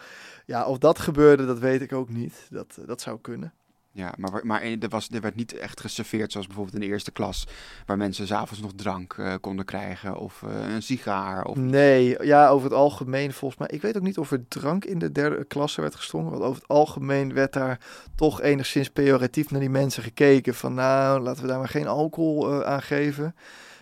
[0.50, 2.46] Ja, of dat gebeurde, dat weet ik ook niet.
[2.50, 3.52] Dat, eh, dat zou kunnen.
[3.92, 7.10] Ja, maar, maar er, was, er werd niet echt geserveerd zoals bijvoorbeeld in de eerste
[7.10, 7.46] klas.
[7.86, 10.16] Waar mensen s'avonds nog drank eh, konden krijgen.
[10.16, 11.44] Of eh, een sigaar.
[11.44, 11.56] Of...
[11.56, 13.68] Nee, ja, over het algemeen volgens mij.
[13.70, 16.30] Ik weet ook niet of er drank in de derde klasse werd geschonken.
[16.30, 17.80] Want over het algemeen werd daar
[18.14, 20.54] toch enigszins pejoratief naar die mensen gekeken.
[20.54, 23.34] Van nou, laten we daar maar geen alcohol eh, aan geven.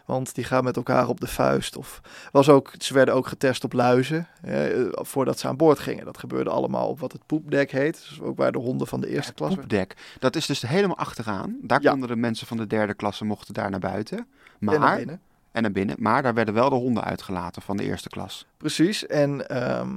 [0.09, 1.77] Want die gaan met elkaar op de vuist.
[1.77, 2.01] Of
[2.33, 4.27] was ook, ze werden ook getest op luizen.
[4.43, 6.05] eh, voordat ze aan boord gingen.
[6.05, 7.95] Dat gebeurde allemaal op wat het poepdek heet.
[8.09, 9.59] Dus ook waar de honden van de eerste Ja, klasse.
[9.59, 9.97] poepdek.
[10.19, 11.57] Dat is dus helemaal achteraan.
[11.63, 11.91] Daar Ja.
[11.91, 14.27] konden de mensen van de derde klasse mochten daar naar buiten.
[14.59, 15.21] Maar, En naar binnen.
[15.53, 15.97] en naar binnen.
[15.99, 18.47] Maar daar werden wel de honden uitgelaten van de eerste klas.
[18.57, 19.91] Precies, en ehm,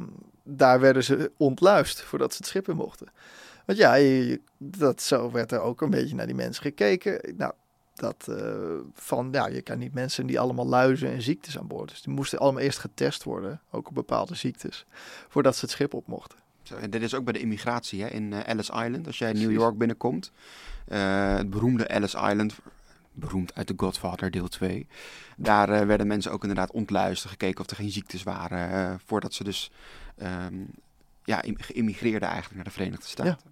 [0.43, 3.07] daar werden ze ontluist voordat ze het schip in mochten.
[3.65, 3.97] Want ja,
[4.57, 7.33] dat, zo werd er ook een beetje naar die mensen gekeken.
[7.37, 7.53] Nou,
[7.95, 8.55] dat eh,
[8.93, 11.89] van, ja, je kan niet mensen die allemaal luizen en ziektes aan boord.
[11.89, 14.85] Dus die moesten allemaal eerst getest worden, ook op bepaalde ziektes,
[15.27, 16.37] voordat ze het schip op mochten.
[16.63, 19.07] Zo, en dit is ook bij de immigratie hè, in eh, Ellis Island.
[19.07, 19.51] Als jij in New.
[19.51, 20.31] York binnenkomt.
[20.87, 22.55] eh, het beroemde Ellis Island.
[23.13, 24.87] Beroemd uit The Godfather deel 2.
[25.37, 27.31] Daar werden mensen ook inderdaad ontluisterd.
[27.31, 28.99] Gekeken of er geen ziektes waren.
[29.05, 29.71] voordat ze dus
[30.17, 30.55] ehm,
[31.23, 33.50] ja, geïmmigreerden eigenlijk naar de Verenigde Staten.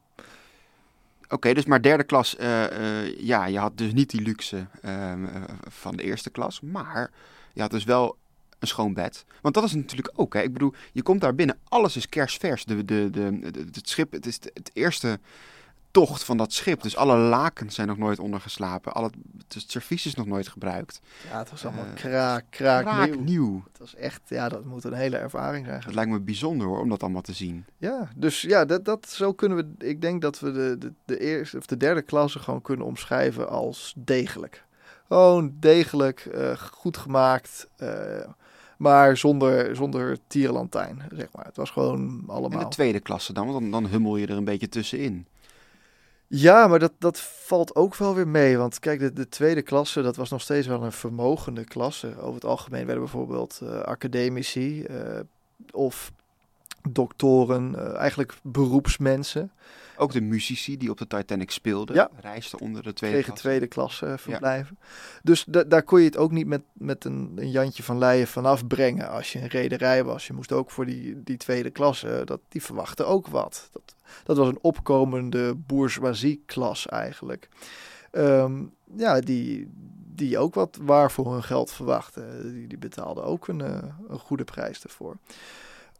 [1.29, 2.35] Oké, dus maar derde klas.
[2.35, 6.61] eh, eh, ja, je had dus niet die luxe ehm, eh, van de eerste klas.
[6.61, 7.11] Maar
[7.53, 8.17] je had dus wel
[8.59, 9.25] een schoon bed.
[9.41, 10.33] Want dat is natuurlijk ook.
[10.33, 10.41] Hè.
[10.41, 11.57] Ik bedoel, je komt daar binnen.
[11.67, 12.65] Alles is kerstvers.
[12.65, 15.19] De, de, de, de- het schip, het is het eerste
[15.91, 16.81] tocht van dat schip.
[16.81, 18.93] Dus alle lakens zijn nog nooit ondergeslapen.
[18.93, 19.13] Al het,
[19.47, 21.01] het servies is nog nooit gebruikt.
[21.31, 23.19] Ja, het was allemaal Eh, kraak, kraak, Raak nieuw.
[23.19, 23.63] nieuw.
[23.69, 25.81] Het was echt, ja, dat moet een hele ervaring zijn.
[25.81, 27.65] Het lijkt me bijzonder hoor, om dat allemaal te zien.
[27.77, 31.19] Ja, dus ja, dat, dat, zo kunnen we, ik denk dat we de, de, de
[31.19, 34.63] eerste of de derde klasse gewoon kunnen omschrijven als degelijk.
[35.07, 38.27] Gewoon degelijk, eh, goed gemaakt, eh,
[38.77, 41.45] maar zonder, zonder tierlantijn, zeg maar.
[41.45, 42.59] Het was gewoon En allemaal...
[42.59, 45.25] de tweede klasse dan, want dan, dan hummel je er een beetje tussenin.
[46.31, 48.57] Ja, maar dat, dat valt ook wel weer mee.
[48.57, 52.17] Want kijk, de, de tweede klasse, dat was nog steeds wel een vermogende klasse.
[52.19, 55.19] Over het algemeen werden bijvoorbeeld eh, academici eh,
[55.71, 56.11] of
[56.91, 59.51] doktoren, eh, eigenlijk beroepsmensen,
[60.01, 62.09] Ook de muzici die op de Titanic speelden, Ja.
[62.19, 63.47] reisden onder de tweede kregen klasse.
[63.47, 64.77] tweede klasse eh, verblijven.
[65.23, 68.27] Dus da- daar kon je het ook niet met, met een, een Jantje van Leijen
[68.27, 70.27] vanaf brengen als je een rederij was.
[70.27, 73.69] Je moest ook voor die, die tweede klasse, dat, die verwachten ook wat.
[73.71, 77.49] Dat, dat was een opkomende bourgeoisie-klas eigenlijk.
[78.11, 78.63] Ehm,
[78.95, 79.67] ja, die,
[80.15, 82.53] die ook wat waar voor hun geld verwachten.
[82.53, 83.77] Die, die betaalden ook een, eh,
[84.09, 85.17] een goede prijs ervoor.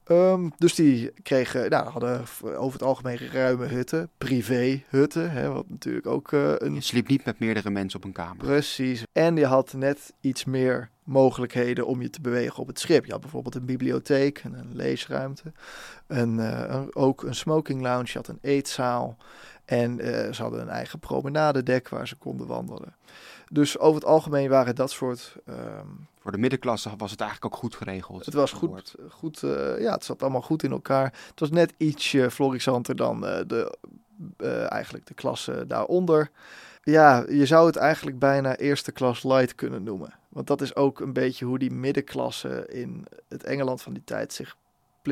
[0.09, 6.07] Ehm, dus die kregen, nou, hadden over het algemeen ruime hutten, privé-hutten, hè, wat natuurlijk
[6.07, 8.37] ook eh, een Je sliep niet met meerdere mensen op een kamer.
[8.45, 9.03] Precies.
[9.11, 13.05] En je had net iets meer mogelijkheden om je te bewegen op het schip.
[13.05, 15.51] Je had bijvoorbeeld een bibliotheek en een leesruimte.
[16.07, 18.05] En eh, een- ook een smoking lounge.
[18.07, 19.17] Je had een eetzaal.
[19.65, 22.95] En eh, ze hadden een eigen promenadedek waar ze konden wandelen.
[23.49, 25.35] Dus over het algemeen waren dat soort.
[25.45, 25.87] ehm,
[26.19, 28.25] Voor de middenklasse was het eigenlijk ook goed geregeld.
[28.25, 28.95] het was goed.
[29.09, 31.13] goed eh, ja, het zat allemaal goed in elkaar.
[31.29, 33.77] Het was net ietsje florissanter dan eh, de,
[34.37, 36.31] eh, eigenlijk de klasse daaronder.
[36.83, 40.13] Ja, je zou het eigenlijk bijna eerste klas light kunnen noemen.
[40.29, 44.33] Want dat is ook een beetje hoe die middenklasse in het Engeland van die tijd
[44.33, 44.55] zich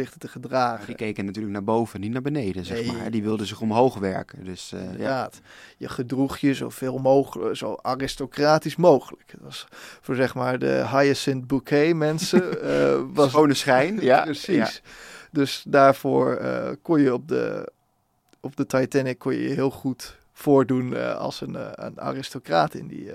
[0.05, 0.85] te gedragen.
[0.85, 2.91] Die keken natuurlijk naar boven, niet naar beneden, zeg Nee.
[2.91, 3.11] maar.
[3.11, 4.43] Die wilden zich omhoog werken.
[4.43, 5.29] Dus eh, ja.
[5.77, 9.31] Je gedroeg je zoveel mogelijk, zo aristocratisch mogelijk.
[9.31, 9.67] Dat was
[10.01, 12.61] voor zeg maar de Hyacinth Bouquet mensen.
[12.61, 14.01] eh was Schone schijn.
[14.11, 14.81] ja, precies.
[15.31, 17.71] Dus daarvoor eh, kon je op de,
[18.39, 23.11] op de Titanic kon je je heel goed voordoen als een, een aristocraat in die,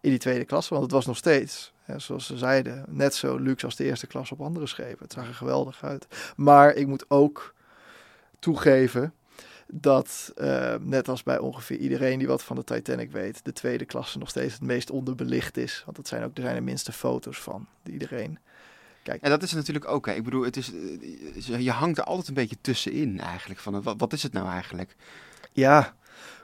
[0.00, 0.70] in die tweede klasse.
[0.70, 4.32] Want het was nog steeds, zoals ze zeiden, net zo luxe als de eerste klas
[4.32, 5.02] op andere schepen.
[5.02, 6.06] Het zag er geweldig uit.
[6.36, 7.54] Maar ik moet ook
[8.38, 9.12] toegeven
[9.66, 13.84] dat, eh, net als bij ongeveer iedereen die wat van de Titanic weet, de tweede
[13.84, 15.82] klasse nog steeds het meest onderbelicht is.
[15.84, 18.38] Want dat zijn ook, er zijn de minste foto's van, die iedereen
[19.06, 20.06] En dat is natuurlijk ook.
[20.06, 20.12] Hè.
[20.12, 20.72] Ik bedoel, het is,
[21.50, 23.60] eh, je hangt er altijd een beetje tussenin eigenlijk.
[23.60, 24.96] Van, wat, wat is het nou eigenlijk?
[25.52, 25.94] Ja,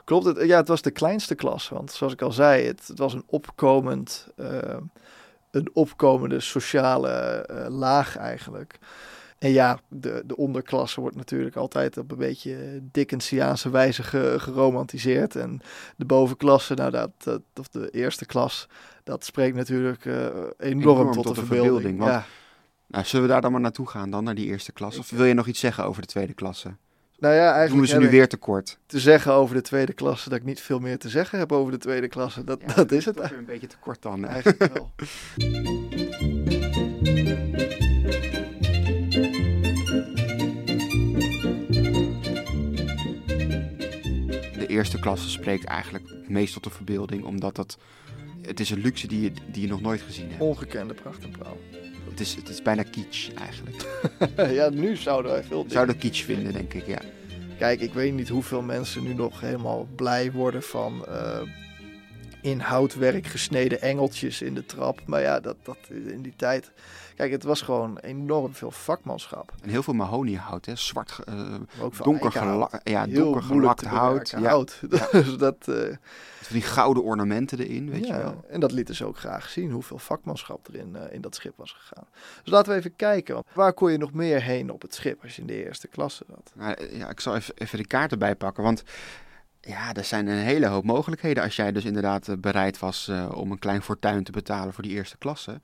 [0.03, 0.25] klopt.
[0.25, 1.69] Het, ja, het was de kleinste klas.
[1.69, 4.77] Want zoals ik al zei, het, het was een opkomend, eh,
[5.53, 8.79] een opkomende sociale eh, laag eigenlijk.
[9.39, 15.35] En ja, de, de onderklasse wordt natuurlijk altijd op een beetje Dickensiaanse wijze ge- geromantiseerd.
[15.35, 15.61] En
[15.95, 18.67] de bovenklasse, nou dat, dat, of de eerste klas,
[19.03, 20.25] dat spreekt natuurlijk eh,
[20.57, 21.99] enorm, tot, de verbeelding.
[21.99, 22.25] want- Ja.
[22.87, 24.97] Nou, zullen we daar dan maar naartoe gaan dan, naar die eerste klas?
[24.97, 26.75] Of wil je nog iets zeggen over de tweede klasse?
[27.23, 28.77] Nou ja, Doen we eigenlijk ze nu weer tekort?
[28.85, 31.71] te zeggen over de tweede klasse dat ik niet veel meer te zeggen heb over
[31.71, 32.43] de tweede klasse.
[32.43, 34.25] Dat, Ja, dat is het weer een beetje tekort dan.
[34.25, 34.91] eigenlijk wel.
[44.57, 47.77] De eerste klasse spreekt eigenlijk meest tot de verbeelding, omdat dat...
[48.41, 50.41] Het is een luxe die je, die je nog nooit gezien hebt.
[50.41, 51.57] Ongekende pracht en praal.
[52.09, 53.85] Het is, het is bijna kitsch eigenlijk.
[54.59, 56.99] ja, nu zouden wij veel Je zou dat kitsch vinden, denk ik, ja.
[57.63, 61.41] Kijk, ik weet niet hoeveel mensen nu nog helemaal blij worden van eh,
[62.43, 65.01] in houtwerk gesneden engeltjes in de trap.
[65.05, 66.71] Maar ja, dat, dat in die tijd.
[67.15, 69.53] Kijk, het was gewoon enorm veel vakmanschap.
[69.61, 70.75] En heel veel mahoniehout, hè.
[70.75, 71.19] Zwart,
[71.75, 74.29] veel donker, ja, donker gelakt hout.
[74.29, 74.79] Ja, hout.
[75.11, 75.95] dus dat, eh,
[76.49, 78.45] die gouden ornamenten erin, weet ja, je wel.
[78.49, 81.53] En dat lieten ze ook graag zien, hoeveel vakmanschap er in, eh, in dat schip
[81.57, 82.07] was gegaan.
[82.43, 83.33] Dus laten we even kijken.
[83.33, 85.87] want Waar kon je nog meer heen op het schip als je in de eerste
[85.87, 86.51] klasse zat?
[86.55, 88.83] Nou, ja, ik zal even, even de kaart erbij pakken, want
[89.65, 91.43] ja, er zijn een hele hoop mogelijkheden.
[91.43, 94.83] Als jij dus inderdaad eh, bereid was eh, om een klein fortuin te betalen voor
[94.83, 95.61] die eerste klasse,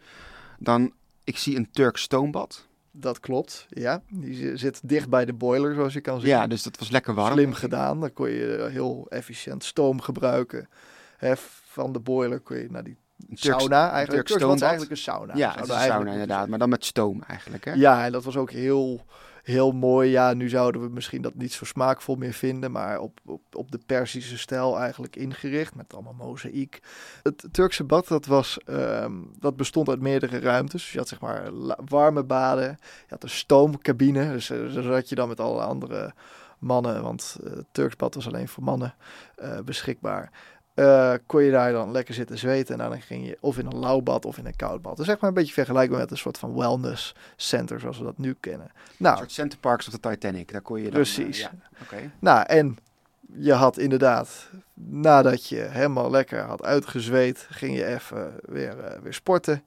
[0.59, 0.91] dan,
[1.23, 2.67] ik zie een Turks stoombad.
[2.91, 4.01] Dat klopt, ja.
[4.09, 6.29] Die zi- zit dicht bij de boiler, zoals je kan zien.
[6.29, 7.33] Ja, dus dat was lekker warm.
[7.33, 7.99] Slim gedaan.
[7.99, 10.69] Dan kon je heel efficiënt stoom gebruiken.
[11.17, 11.33] Hè,
[11.65, 13.91] van de boiler kon je naar die Turks- sauna.
[13.91, 15.35] Eigenlijk Turks Turks was eigenlijk een sauna.
[15.35, 17.73] ja, het is een sauna inderdaad, maar dan met stoom eigenlijk, hè?
[17.73, 19.05] Ja, en dat was ook heel,
[19.49, 20.09] heel mooi.
[20.09, 23.71] Ja, nu zouden we misschien dat niet zo smaakvol meer vinden, maar op, op, op
[23.71, 26.81] de Persische stijl eigenlijk ingericht, met allemaal mozaïek.
[27.23, 30.81] Het Turkse bad, dat, was, ehm, dat bestond uit meerdere ruimtes.
[30.81, 31.49] Dus je had zeg maar
[31.85, 36.13] warme baden, je had een stoomcabine, dus eh, daar zat je dan met alle andere
[36.59, 38.95] mannen, want eh, het Turks bad was alleen voor mannen
[39.35, 40.31] eh, beschikbaar.
[40.79, 43.79] Eh, kon je daar dan lekker zitten zweten en dan ging je of in een
[43.79, 44.97] lauw bad of in een koud bad.
[44.97, 48.17] Dus zeg maar een beetje vergelijkbaar met een soort van wellness center zoals we dat
[48.17, 48.67] nu kennen.
[48.75, 50.51] Een Nou, soort Center Parks of de Titanic.
[50.51, 50.91] Daar kon je dan...
[50.93, 51.37] Precies.
[51.41, 52.11] eh, ja, oké.
[52.19, 52.77] nou en
[53.33, 59.13] je had inderdaad, nadat je helemaal lekker had uitgezweet, ging je even weer, eh, weer
[59.13, 59.63] sporten.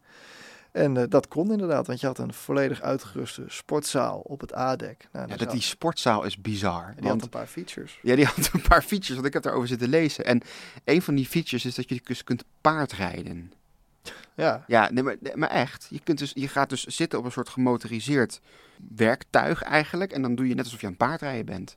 [0.73, 5.09] En eh, dat kon inderdaad, want je had een volledig uitgeruste sportzaal op het A-dek.
[5.13, 6.85] Nou, Ja, dat die sportzaal is bizar.
[6.87, 7.99] die had Want een paar features.
[8.03, 10.25] Ja, die had een paar features, want ik heb daarover zitten lezen.
[10.25, 10.41] En
[10.85, 13.53] een van die features is dat je dus kunt paardrijden.
[14.35, 15.87] Ja, Ja, nee, maar, nee, maar echt.
[15.91, 18.41] Je, kunt dus, je gaat dus zitten op een soort gemotoriseerd
[18.97, 20.13] werktuig eigenlijk.
[20.13, 21.77] En dan doe je net alsof je aan het paardrijden bent.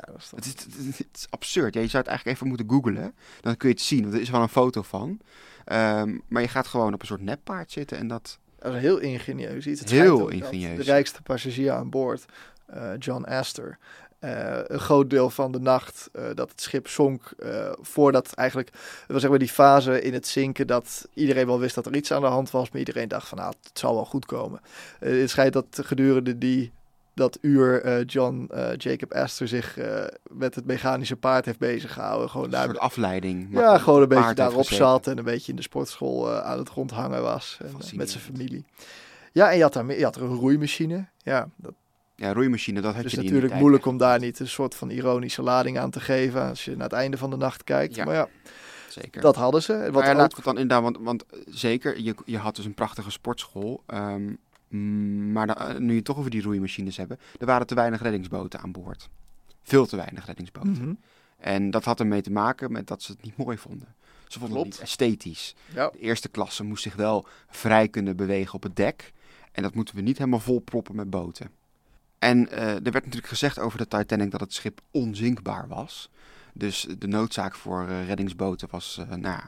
[0.00, 1.74] Ja dat is Het is, het absurd.
[1.74, 3.14] Ja, je zou het eigenlijk even moeten googlen.
[3.40, 5.20] Dan kun je het zien, want er is wel een foto van.
[5.64, 8.38] Ehm, maar je gaat gewoon op een soort neppaard zitten en dat...
[8.58, 9.80] Dat is heel ingenieus iets.
[9.80, 10.76] Het Heel ingenieus.
[10.76, 12.24] De rijkste passagier aan boord,
[12.66, 13.78] eh, John Astor,
[14.18, 17.32] eh, een groot deel van de nacht eh, dat het schip zonk,
[17.80, 21.74] voordat eigenlijk, het was zeg maar die fase in het zinken dat iedereen wel wist
[21.74, 24.04] dat er iets aan de hand was, maar iedereen dacht van nou, het zal wel
[24.04, 24.60] goed komen.
[24.98, 26.72] Het schijnt dat gedurende die
[27.18, 31.92] dat uur eh, John eh, Jacob Astor zich eh, met het mechanische paard heeft bezig
[31.92, 32.30] gehouden.
[32.30, 33.50] Gewoon Een daar soort afleiding.
[33.50, 36.68] maar ja, gewoon een beetje daarop zat en een beetje in de sportschool aan het
[36.68, 37.58] rondhangen was.
[37.62, 38.64] En, met zijn familie.
[39.32, 41.06] Ja, en je had, daar, je had er een roeimachine.
[41.22, 41.72] Ja, dat
[42.14, 44.38] Ja, roeimachine, dat had is je in die natuurlijk tijd moeilijk om daar niet.
[44.40, 47.36] een soort van ironische lading aan te geven als je naar het einde van de
[47.36, 47.94] nacht kijkt.
[47.94, 48.04] Ja.
[48.04, 48.28] Maar ja,
[48.88, 49.20] Zeker.
[49.20, 49.72] dat hadden ze.
[49.78, 52.56] Wat maar ja, ook- laten we het dan inderdaad, want, want zeker, je, je had
[52.56, 53.82] dus een prachtige sportschool.
[53.86, 54.32] ehm,
[55.32, 58.02] maar dan, eh, nu je het toch over die roeimachines hebben, er waren te weinig
[58.02, 59.08] reddingsboten aan boord.
[59.62, 60.70] Veel te weinig reddingsboten.
[60.72, 60.94] Mhm.
[61.38, 63.94] En dat had ermee te maken met dat ze het niet mooi vonden.
[64.26, 64.72] Ze vonden Klopt.
[64.72, 65.54] het niet esthetisch.
[65.74, 65.90] Ja.
[65.90, 69.12] De eerste klasse moest zich wel vrij kunnen bewegen op het dek.
[69.52, 71.50] En dat moeten we niet helemaal vol proppen met boten.
[72.18, 76.10] En eh, er werd natuurlijk gezegd over de Titanic dat het schip onzinkbaar was.
[76.52, 79.40] Dus de noodzaak voor eh, reddingsboten was, eh, nou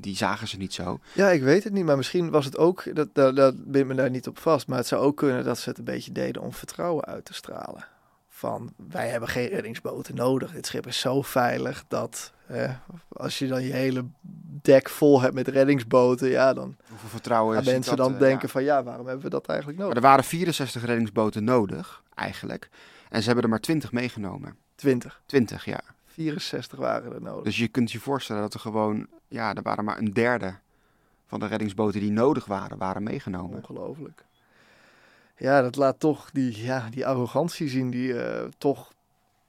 [0.00, 1.00] die zagen ze niet zo.
[1.12, 3.94] ja, ik weet het niet, maar misschien was het ook, dat, dat, dat bind me
[3.94, 6.42] daar niet op vast, maar het zou ook kunnen dat ze het een beetje deden
[6.42, 7.84] om vertrouwen uit te stralen.
[8.28, 10.52] Van, wij hebben geen reddingsboten nodig.
[10.52, 12.70] Dit schip is zo veilig dat eh,
[13.08, 14.04] als je dan je hele
[14.62, 18.46] dek vol hebt met reddingsboten, ja, dan Hoeveel vertrouwen gaan mensen dat, dan eh, denken
[18.46, 18.52] ja.
[18.52, 20.02] van, ja, waarom hebben we dat eigenlijk Maar nodig?
[20.02, 22.68] er waren 64 reddingsboten nodig, eigenlijk.
[23.08, 24.56] En ze hebben er maar 20 meegenomen.
[24.74, 25.80] 20, 20, ja.
[26.12, 27.44] 64 waren er nodig.
[27.44, 30.54] Dus je kunt je voorstellen dat er gewoon, ja, er waren maar een derde
[31.26, 33.56] van de reddingsboten die nodig waren, waren meegenomen.
[33.56, 34.24] Ongelooflijk.
[35.36, 38.92] Ja, dat laat toch die, ja, die arrogantie zien die eh, toch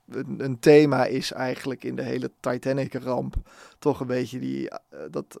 [0.08, 3.34] een, een thema is eigenlijk in de hele Titanic-ramp.
[3.78, 4.78] Toch een beetje die, eh,
[5.10, 5.40] dat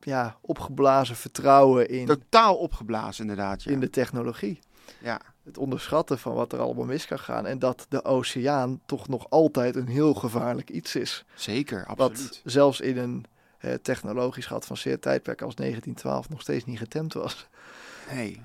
[0.00, 3.62] ja, opgeblazen vertrouwen in, Totaal opgeblazen, inderdaad.
[3.62, 3.70] Ja.
[3.70, 4.58] in de technologie.
[4.98, 5.20] ja.
[5.44, 7.46] Het onderschatten van wat er allemaal mis kan gaan.
[7.46, 11.24] En dat de oceaan toch nog altijd een heel gevaarlijk iets is.
[11.34, 12.40] Zeker, Wat absoluut.
[12.44, 13.24] zelfs in een
[13.58, 17.48] eh, technologisch geavanceerd tijdperk als 1912 nog steeds niet getemd was.
[18.10, 18.40] Nee,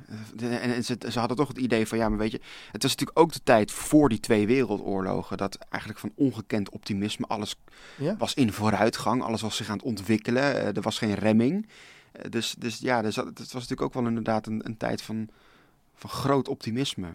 [0.50, 3.20] en ze, ze hadden toch het idee van, ja, maar weet je, het was natuurlijk
[3.20, 7.56] ook de tijd voor die twee wereldoorlogen, dat eigenlijk van ongekend optimisme, alles
[7.98, 8.16] Ja?
[8.18, 11.68] was in vooruitgang, alles was zich aan het ontwikkelen, eh, er was geen remming.
[12.12, 15.02] Eh, dus, dus ja, dus, dat- het was natuurlijk ook wel inderdaad een, een tijd
[15.02, 15.30] van,
[15.98, 17.08] van groot optimisme.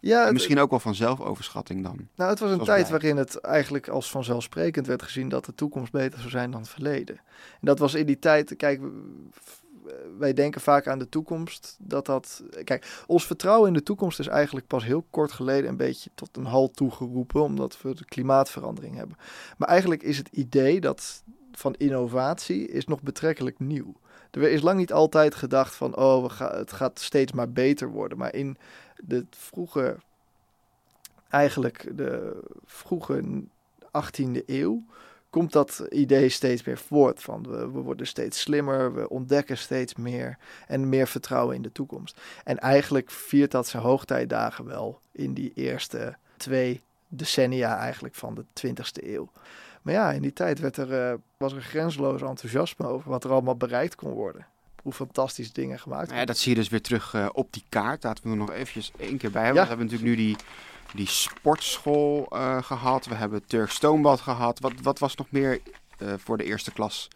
[0.00, 2.08] Ja, het- misschien ook wel van zelfoverschatting dan.
[2.14, 5.92] Nou, het was een tijd waarin het eigenlijk als vanzelfsprekend werd gezien dat de toekomst
[5.92, 7.16] beter zou zijn dan het verleden.
[7.16, 8.80] En dat was in die tijd, kijk,
[10.18, 14.26] wij denken vaak aan de toekomst, dat dat, kijk, ons vertrouwen in de toekomst is
[14.26, 18.96] eigenlijk pas heel kort geleden een beetje tot een halt toegeroepen, omdat we de klimaatverandering
[18.96, 19.16] hebben.
[19.56, 23.94] Maar eigenlijk is het idee dat van innovatie is nog betrekkelijk nieuw.
[24.36, 28.18] Er is lang niet altijd gedacht van, oh, we het gaat steeds maar beter worden.
[28.18, 28.56] Maar in
[28.96, 29.96] de vroege
[31.28, 33.22] eigenlijk de vroege
[33.86, 34.84] 18e eeuw
[35.30, 37.22] komt dat idee steeds meer voort.
[37.22, 41.72] Van we, we worden steeds slimmer, we ontdekken steeds meer en meer vertrouwen in de
[41.72, 42.20] toekomst.
[42.44, 48.44] En eigenlijk viert dat zijn hoogtijdagen wel in die eerste twee decennia eigenlijk van de
[48.66, 49.30] 20e eeuw.
[49.86, 53.30] Maar ja, in die tijd werd er, eh, was er grenzeloos enthousiasme over wat er
[53.30, 54.46] allemaal bereikt kon worden.
[54.82, 57.64] Hoe fantastische dingen gemaakt Nou ja, dat zie je dus weer terug eh, op die
[57.68, 58.02] kaart.
[58.02, 59.62] Laten we er nog eventjes één keer bij hebben.
[59.62, 59.68] Ja.
[59.68, 60.36] We hebben natuurlijk nu die,
[60.94, 63.06] die sportschool eh, gehad.
[63.06, 64.60] We hebben Turk Stoombad gehad.
[64.60, 65.60] Wat, wat was nog meer
[66.16, 67.08] voor de eerste klas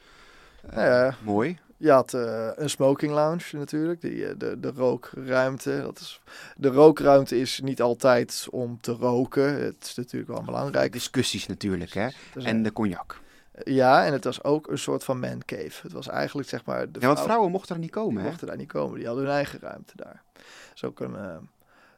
[0.71, 1.15] Nou ja.
[1.23, 1.59] mooi?
[1.81, 5.81] Je had eh, een smoking lounge natuurlijk, die, eh, de, de rookruimte.
[5.83, 6.21] Dat is,
[6.57, 9.63] de rookruimte is niet altijd om te roken.
[9.63, 10.93] Het is natuurlijk wel belangrijk.
[10.93, 12.09] Discussies natuurlijk, hè.
[12.35, 13.21] En de cognac.
[13.65, 15.83] Ja, en het was ook een soort van man cave.
[15.83, 16.93] Het was eigenlijk zeg maar...
[16.93, 18.29] De Ja, want vrouwen mochten er niet komen, die hè.
[18.29, 18.99] mochten daar niet komen.
[18.99, 20.23] Die hadden hun eigen ruimte daar.
[20.33, 20.43] Dat
[20.75, 21.37] is ook een eh,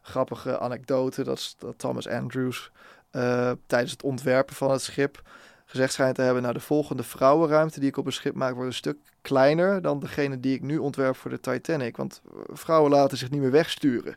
[0.02, 1.24] grappige anekdote.
[1.24, 2.70] Dat, dat Thomas Andrews
[3.10, 5.22] eh, tijdens het ontwerpen van het schip
[5.72, 6.42] gezegd schijnt te hebben...
[6.42, 8.54] nou, de volgende vrouwenruimte die ik op een schip maak...
[8.54, 11.96] wordt een stuk kleiner dan degene die ik nu ontwerp voor de Titanic.
[11.96, 14.16] Want eh, vrouwen laten zich niet meer wegsturen.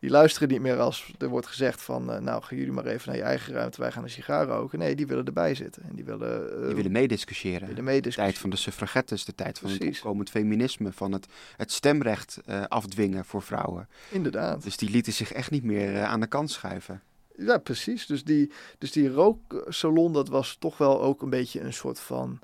[0.00, 2.12] Die luisteren niet meer als er wordt gezegd van...
[2.12, 4.78] eh, nou, gaan jullie maar even naar je eigen ruimte, wij gaan een sigaar roken.
[4.78, 5.82] Nee, die willen erbij zitten.
[5.82, 7.74] En die willen, eh, Die willen meediscussiëren.
[7.74, 9.98] willen De tijd van de suffragettes, de tijd van het Precies.
[9.98, 13.88] opkomend feminisme, van het, het stemrecht afdwingen voor vrouwen.
[14.10, 14.62] Inderdaad.
[14.62, 17.02] Dus die lieten zich echt niet meer aan de kant schuiven.
[17.38, 18.06] Ja, precies.
[18.06, 22.38] Dus die, dus die rooksalon, dat was toch wel ook een beetje een soort van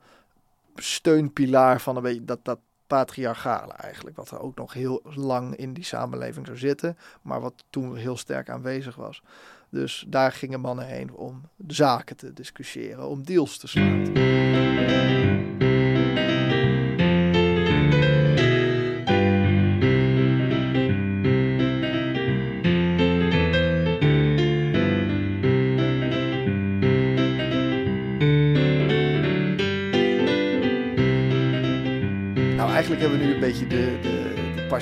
[0.74, 4.16] steunpilaar van een beetje dat, dat patriarchale eigenlijk.
[4.16, 8.16] Wat er ook nog heel lang in die samenleving zou zitten, maar wat toen heel
[8.16, 9.22] sterk aanwezig was.
[9.68, 15.23] Dus daar gingen mannen heen om zaken te discussiëren, om deals te sluiten.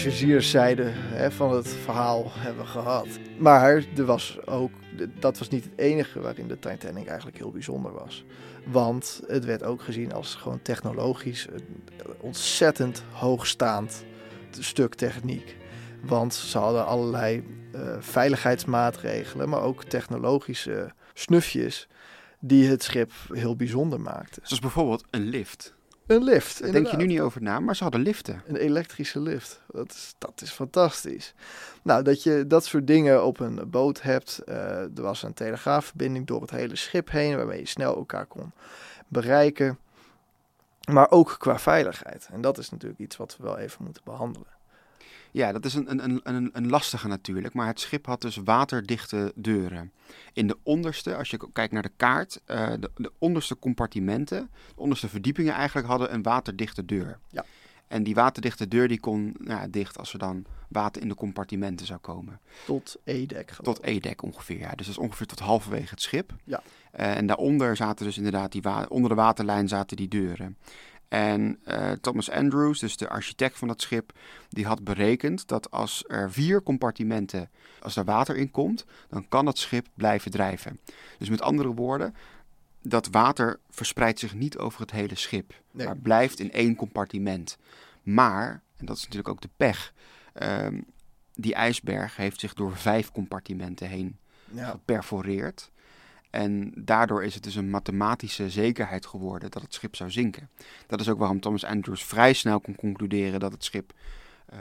[0.04, 3.06] Passagierszijde hè, van het verhaal hebben gehad.
[3.38, 4.70] Maar er was ook,
[5.20, 8.24] dat was niet het enige waarin de Titanic eigenlijk heel bijzonder was.
[8.66, 11.46] Want het werd ook gezien als gewoon technologisch
[12.20, 14.04] ontzettend hoogstaand
[14.50, 15.56] stuk techniek.
[16.00, 21.88] Want ze hadden allerlei eh, veiligheidsmaatregelen, maar ook technologische snufjes
[22.40, 24.42] die het schip heel bijzonder maakten.
[24.44, 25.74] Zoals bijvoorbeeld een lift.
[26.06, 26.62] Een lift.
[26.62, 28.42] Daar denk je nu niet over na, maar ze hadden liften.
[28.46, 29.60] Een elektrische lift.
[29.70, 31.34] Dat is, dat is fantastisch.
[31.82, 34.38] Nou, dat je dat soort dingen op een boot hebt.
[34.38, 38.52] eh, er was een telegraafverbinding door het hele schip heen, waarmee je snel elkaar kon
[39.08, 39.78] bereiken.
[40.90, 42.28] Maar ook qua veiligheid.
[42.32, 44.46] En dat is natuurlijk iets wat we wel even moeten behandelen.
[45.32, 47.54] Ja, dat is een, een, een- een, lastige natuurlijk.
[47.54, 49.92] Maar het schip had dus waterdichte deuren.
[50.32, 54.80] In de onderste, als je kijkt naar de kaart, eh, de, de onderste compartimenten, de
[54.80, 57.18] onderste verdiepingen eigenlijk, hadden een waterdichte deur.
[57.28, 57.44] Ja.
[57.86, 61.14] En die waterdichte deur die kon nou ja, dicht als er dan water in de
[61.14, 62.40] compartimenten zou komen.
[62.66, 63.50] Tot E-dek.
[63.62, 63.78] Tot.
[63.82, 64.68] E-dek ongeveer, ja.
[64.68, 66.34] Dus dat is ongeveer tot halverwege het schip.
[66.44, 66.62] Ja.
[66.92, 70.56] Eh, en daaronder zaten dus inderdaad, die onder de waterlijn zaten die deuren.
[71.12, 74.12] En eh, Thomas Andrews, dus de architect van dat schip,
[74.48, 79.46] die had berekend dat als er vier compartimenten, als er water in komt, dan kan
[79.46, 80.80] het schip blijven drijven.
[81.18, 82.14] Dus met andere woorden,
[82.82, 85.86] dat water verspreidt zich niet over het hele schip, Nee.
[85.86, 87.58] maar blijft in één compartiment.
[88.02, 89.92] Maar, en dat is natuurlijk ook de pech,
[90.32, 90.80] ehm,
[91.34, 94.16] die ijsberg heeft zich door vijf compartimenten heen
[94.50, 95.70] Ja, geperforeerd.
[96.32, 100.48] En daardoor is het dus een mathematische zekerheid geworden dat het schip zou zinken.
[100.86, 103.92] Dat is ook waarom Thomas Andrews vrij snel kon concluderen dat het schip
[104.46, 104.58] eh,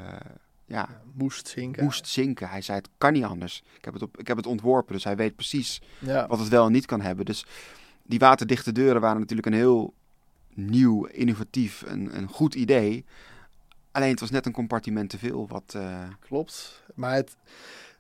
[0.65, 1.83] ja, moest zinken.
[1.83, 2.49] moest zinken.
[2.49, 3.63] Hij zei het kan niet anders.
[3.77, 6.27] Ik heb het, op, ik heb het ontworpen, dus hij weet precies Ja.
[6.27, 7.25] wat het wel en niet kan hebben.
[7.25, 7.45] Dus
[8.03, 9.93] die waterdichte deuren waren natuurlijk een heel
[10.53, 13.05] nieuw, innovatief, een, een goed idee.
[13.91, 15.47] Alleen het was net een compartiment te veel.
[15.47, 16.83] Wat, eh, Klopt.
[16.95, 17.35] Maar het,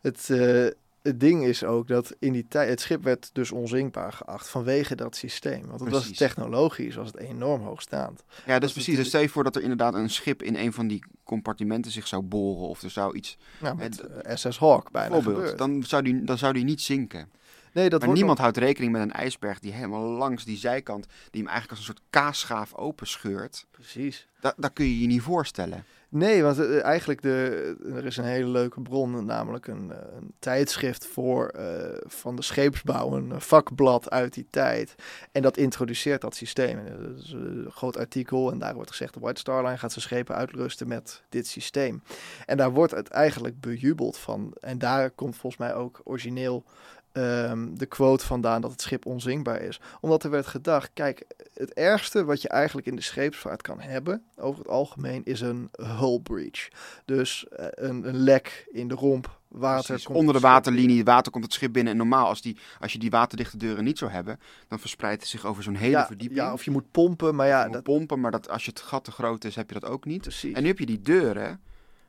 [0.01, 0.67] het, eh,
[1.01, 4.95] het ding is ook dat in die tijd, het schip werd dus onzinkbaar geacht vanwege
[4.95, 5.67] dat systeem.
[5.67, 8.23] Want het was technologisch, was het enorm hoogstaand.
[8.45, 8.95] Ja, dus is precies.
[8.95, 12.07] Dus stel je voor dat er inderdaad een schip in een van die compartimenten zich
[12.07, 12.67] zou boren.
[12.67, 13.37] Of er zou iets.
[13.59, 16.81] Nou, met Het- eh, SS Hawk bijna Bijvoorbeeld, dan zou, die, dan zou die niet
[16.81, 17.29] zinken.
[17.73, 21.05] nee, dat maar wordt niemand houdt rekening met een ijsberg die helemaal langs die zijkant.
[21.31, 23.65] die hem eigenlijk als een soort kaasschaaf openscheurt.
[23.71, 24.27] Precies.
[24.39, 25.85] Dat, dat kun je je niet voorstellen.
[26.13, 30.33] Nee, want eh, eigenlijk de, er is een hele leuke bron, namelijk een, eh, een
[30.39, 34.95] tijdschrift voor, eh, van de scheepsbouw, een vakblad uit die tijd.
[35.31, 36.79] En dat introduceert dat systeem.
[36.85, 40.05] Dat is een groot artikel en daar wordt gezegd, de White Star Line gaat zijn
[40.05, 42.03] schepen uitrusten met dit systeem.
[42.45, 44.53] En daar wordt het eigenlijk bejubeld van.
[44.59, 46.63] En daar komt volgens mij ook origineel
[47.11, 49.79] ehm, de quote vandaan dat het schip onzinkbaar is.
[49.99, 54.23] Omdat er werd gedacht, kijk, het ergste wat je eigenlijk in de scheepsvaart kan hebben,
[54.35, 56.67] over het algemeen, is een hull breach.
[57.05, 60.05] Dus eh, een, een lek in de romp, water Precies.
[60.05, 61.91] komt Onder de waterlinie, water komt het schip binnen.
[61.91, 64.39] En normaal, als, die, als je die waterdichte deuren niet zou hebben.
[64.67, 66.39] dan verspreidt het zich over zo'n hele ja, verdieping.
[66.39, 68.69] Ja, of je moet pompen, maar ja, Je moet dat, pompen, maar dat, als je
[68.71, 70.21] het gat te groot is, heb je dat ook niet.
[70.21, 70.53] precies.
[70.53, 71.61] En nu heb je die deuren.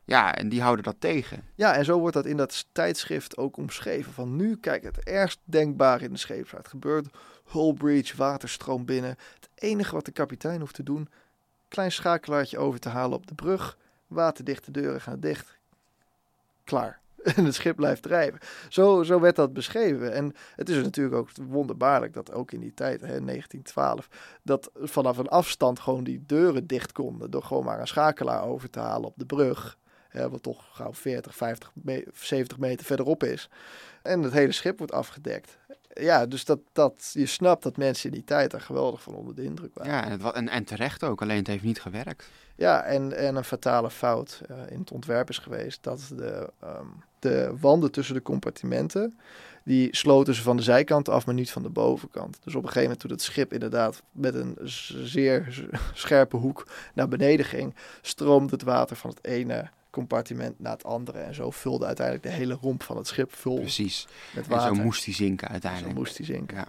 [0.05, 1.44] Ja, en die houden dat tegen.
[1.55, 4.13] Ja, en zo wordt dat in dat tijdschrift ook omschreven.
[4.13, 7.07] Van nu, kijk, het ergst denkbare in de scheepsvaart gebeurt.
[7.50, 9.17] Hull breach, waterstroom binnen.
[9.35, 11.09] Het enige wat de kapitein hoeft te doen,
[11.69, 13.79] klein schakelaartje over te halen op de brug.
[14.07, 15.59] Waterdichte deuren gaan dicht.
[16.65, 17.00] Klaar.
[17.37, 18.40] En het schip blijft drijven.
[18.69, 20.13] Zo, zo werd dat beschreven.
[20.13, 24.09] En het is natuurlijk ook wonderbaarlijk dat ook in die tijd, hè, 1912,
[24.42, 27.31] dat vanaf een afstand gewoon die deuren dicht konden.
[27.31, 29.79] Door gewoon maar een schakelaar over te halen op de brug.
[30.13, 33.48] Hè, wat toch gauw 40, 50, me 70 meter verderop is.
[34.02, 35.58] En het hele schip wordt afgedekt.
[35.94, 39.35] Ja, dus dat, dat, je snapt dat mensen in die tijd er geweldig van onder
[39.35, 39.92] de indruk waren.
[39.92, 42.29] Ja, en, het, en, en terecht ook, alleen het heeft niet gewerkt.
[42.56, 46.87] Ja, en, en een fatale fout eh, in het ontwerp is geweest dat de, ehm,
[47.19, 49.19] de wanden tussen de compartimenten,
[49.65, 52.38] die sloten ze van de zijkant af, maar niet van de bovenkant.
[52.44, 54.56] Dus op een gegeven moment toen het schip inderdaad met een
[55.04, 60.85] zeer scherpe hoek naar beneden ging, stroomde het water van het ene compartiment naar het
[60.85, 61.19] andere.
[61.19, 64.07] En zo vulde uiteindelijk de hele romp van het schip vol Precies.
[64.35, 64.77] met En water.
[64.77, 65.95] zo moest hij zinken Zo uiteindelijk.
[65.95, 66.57] moest hij zinken.
[66.57, 66.67] Ja.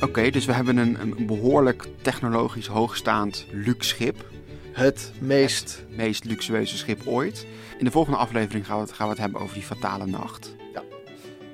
[0.00, 4.24] Oké, dus we hebben een, een behoorlijk technologisch hoogstaand luxe schip.
[4.78, 5.76] Het meest...
[5.88, 7.46] Het meest luxueuze schip ooit.
[7.78, 10.54] In de volgende aflevering gaan we het, gaan we het hebben over die fatale nacht.
[10.72, 10.82] Ja.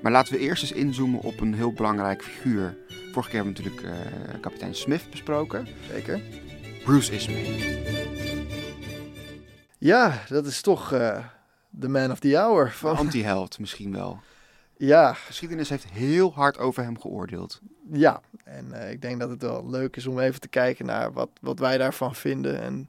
[0.03, 2.77] Maar laten we eerst eens inzoomen op een heel belangrijk figuur.
[3.13, 5.69] Vorige keer hebben we natuurlijk eh, kapitein Smith besproken.
[5.91, 6.21] Zeker.
[6.85, 7.83] Bruce Ismay.
[9.79, 11.25] Ja, dat is toch eh,
[11.71, 12.73] de man of the hour.
[12.73, 14.21] Van, anti-held misschien wel.
[14.85, 17.61] Ja, Geschiedenis heeft heel hard over hem geoordeeld.
[17.93, 21.13] Ja, en eh, ik denk dat het wel leuk is om even te kijken naar
[21.13, 22.61] wat, wat wij daarvan vinden.
[22.61, 22.87] En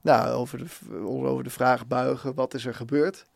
[0.00, 3.26] nou, over de, over de vraag buigen, wat is er gebeurd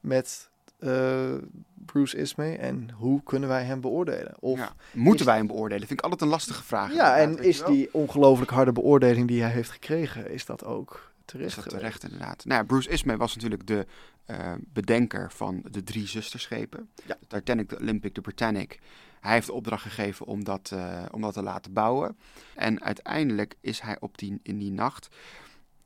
[0.00, 1.34] met eh,
[1.74, 4.34] Bruce Ismay en hoe kunnen wij hem beoordelen?
[4.38, 4.72] Of, Ja.
[4.92, 5.86] Moeten wij hem beoordelen?
[5.86, 6.92] Vind ik altijd een lastige vraag.
[6.92, 11.56] ja, en is die ongelooflijk harde beoordeling die hij heeft gekregen, is dat ook terecht
[11.56, 12.44] Is dat terecht inderdaad.
[12.44, 13.86] Nou ja, Bruce Ismay was natuurlijk de
[14.24, 16.90] eh, bedenker van de drie zusterschepen.
[17.06, 17.16] Ja.
[17.20, 18.80] De Titanic, de Olympic, de Britannic.
[19.20, 22.18] Hij heeft de opdracht gegeven om dat, eh, om dat te laten bouwen.
[22.54, 25.08] En uiteindelijk is hij op die, in die nacht...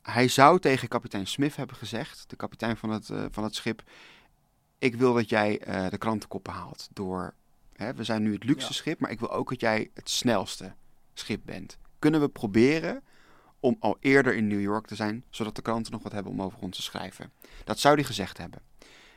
[0.03, 3.83] Hij zou tegen kapitein Smith hebben gezegd, de kapitein van het, eh, van het schip...
[4.79, 5.59] Ik wil dat jij
[5.91, 7.35] de krantenkoppen haalt door...
[7.73, 8.73] Hè, we zijn nu het luxe Ja.
[8.73, 10.75] schip, maar ik wil ook dat jij het snelste
[11.15, 11.79] schip bent.
[11.99, 13.03] Kunnen we proberen
[13.65, 16.43] om al eerder in New York te zijn, zodat de kranten nog wat hebben om
[16.43, 17.33] over ons te schrijven.
[17.65, 18.61] Dat zou hij gezegd hebben.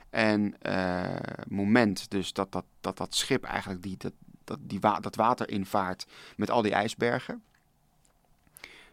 [0.10, 5.00] En eh, moment dus dat dat, dat dat schip eigenlijk die, dat, dat, die wa
[5.00, 7.44] dat water invaart met al die ijsbergen.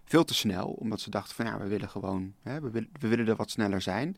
[0.05, 3.09] Veel te snel, omdat ze dachten van ja, we willen gewoon, hè, we, willen, we
[3.09, 4.17] willen er wat sneller zijn.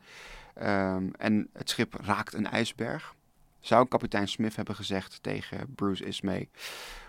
[0.54, 3.14] Ehm, en het schip raakt een ijsberg.
[3.60, 6.48] Zou kapitein Smith hebben gezegd tegen Bruce Ismay,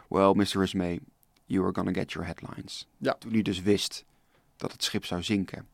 [0.09, 0.63] well, Mr.
[0.63, 0.99] Ismay,
[1.45, 2.87] you are gonna get your headlines.
[2.97, 3.13] Ja.
[3.13, 4.05] Toen hij dus wist
[4.57, 5.67] dat het schip zou zinken.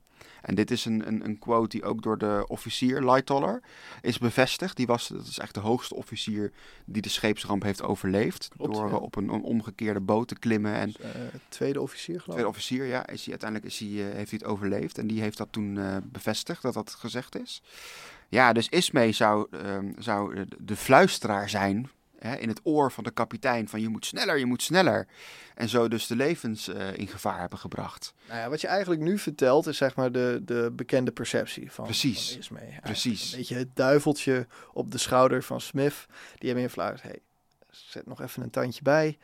[0.43, 3.61] En dit is een, een, een quote die ook door de officier, Lightoller,
[4.01, 4.77] is bevestigd.
[4.77, 6.51] Die was, dat is echt de hoogste officier
[6.85, 8.49] die de scheepsramp heeft overleefd.
[8.57, 8.95] Klopt, door ja.
[8.95, 10.73] op een, een omgekeerde boot te klimmen.
[10.73, 11.11] En Dus, eh,
[11.49, 12.55] tweede officier geloof tweede ik.
[12.55, 14.97] officier, ja, is hij, uiteindelijk is hij, eh, heeft hij het overleefd.
[14.97, 17.61] En die heeft dat toen eh, bevestigd, dat dat gezegd is.
[18.29, 21.89] Ja, dus Ismay zou, ehm, zou de fluisteraar zijn
[22.23, 25.07] hè, in het oor van de kapitein van je moet sneller, je moet sneller.
[25.55, 28.13] En zo dus de levens eh, in gevaar hebben gebracht.
[28.27, 31.85] Nou ja, wat je eigenlijk nu vertelt is zeg maar de, de bekende perceptie van,
[31.85, 32.37] Precies.
[32.41, 33.31] van Precies.
[33.31, 36.05] Een beetje het duiveltje op de schouder van Smith.
[36.37, 37.01] Die hem influit.
[37.01, 37.19] Hey,
[37.75, 39.17] zet nog even een tandje bij.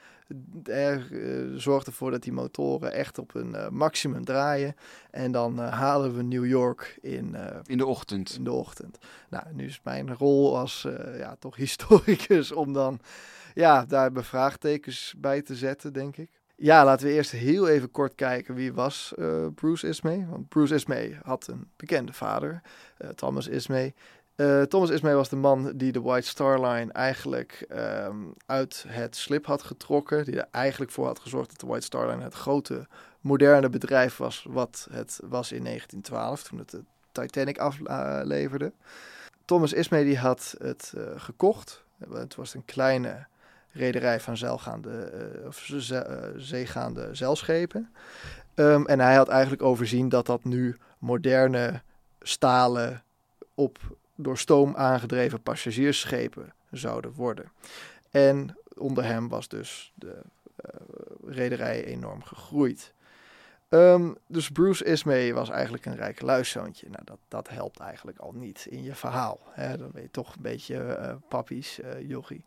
[0.64, 4.76] Er, eh, zorg ervoor dat die motoren echt op een eh, maximum draaien.
[5.12, 7.36] En dan eh, halen we New York in,
[7.66, 8.36] In de ochtend.
[8.36, 8.97] in de ochtend.
[9.30, 10.88] Nou, nu is mijn rol als
[11.18, 13.00] ja, toch historicus om dan
[13.54, 16.30] ja, daar bevraagtekens bij te zetten, denk ik.
[16.56, 19.14] Ja, laten we eerst heel even kort kijken wie was
[19.56, 20.28] Bruce Ismay.
[20.30, 22.62] Want Bruce Ismay had een bekende vader,
[23.16, 23.93] Thomas Ismay.
[24.40, 28.16] Eh, Thomas Ismay was de man die de White Star Line eigenlijk ehm,
[28.46, 30.26] uit het slip had getrokken.
[30.26, 32.88] Die er eigenlijk voor had gezorgd dat de White Star Line het grote
[33.22, 38.72] moderne bedrijf was wat het was in 1912 toen het de Titanic afleverde.
[39.46, 41.84] Thomas Ismay die had het eh, gekocht.
[42.10, 43.26] Het was een kleine
[43.72, 47.90] rederij van zeilgaande, eh, of ze- zeegaande zeilschepen.
[48.54, 51.82] Ehm, en hij had eigenlijk overzien dat dat nu moderne
[52.22, 53.04] stalen
[53.54, 53.80] op
[54.22, 57.51] door stoom aangedreven passagiersschepen zouden worden.
[58.11, 60.22] En onder hem was dus de
[60.55, 60.70] eh,
[61.26, 62.93] rederij enorm gegroeid.
[63.70, 66.89] Ehm, dus Bruce Ismay was eigenlijk een rijke luiszoontje.
[66.89, 69.39] Nou, dat, dat helpt eigenlijk al niet in je verhaal.
[69.49, 69.78] Hè?
[69.78, 72.43] Dan ben je toch een beetje eh pappies, jochie.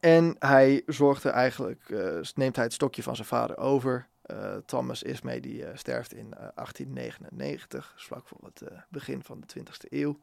[0.00, 1.94] En hij zorgde eigenlijk,
[2.34, 4.08] neemt hij het stokje van zijn vader over.
[4.32, 9.22] Eh, Thomas Ismay die eh, sterft in eh, 1899, dus vlak voor het eh, begin
[9.22, 10.18] van de 20e eeuw.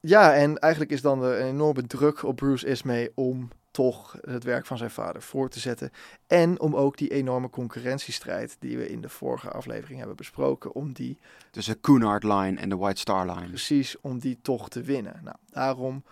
[0.00, 4.66] Ja, en eigenlijk is dan een enorme druk op Bruce Ismay om toch het werk
[4.66, 5.90] van zijn vader voor te zetten.
[6.26, 10.92] En om ook die enorme concurrentiestrijd die we in de vorige aflevering hebben besproken, om
[10.92, 11.18] die
[11.50, 13.48] Tussen Cunard Line en de White Star Line.
[13.48, 15.20] precies om die toch te winnen.
[15.24, 16.02] Nou, daarom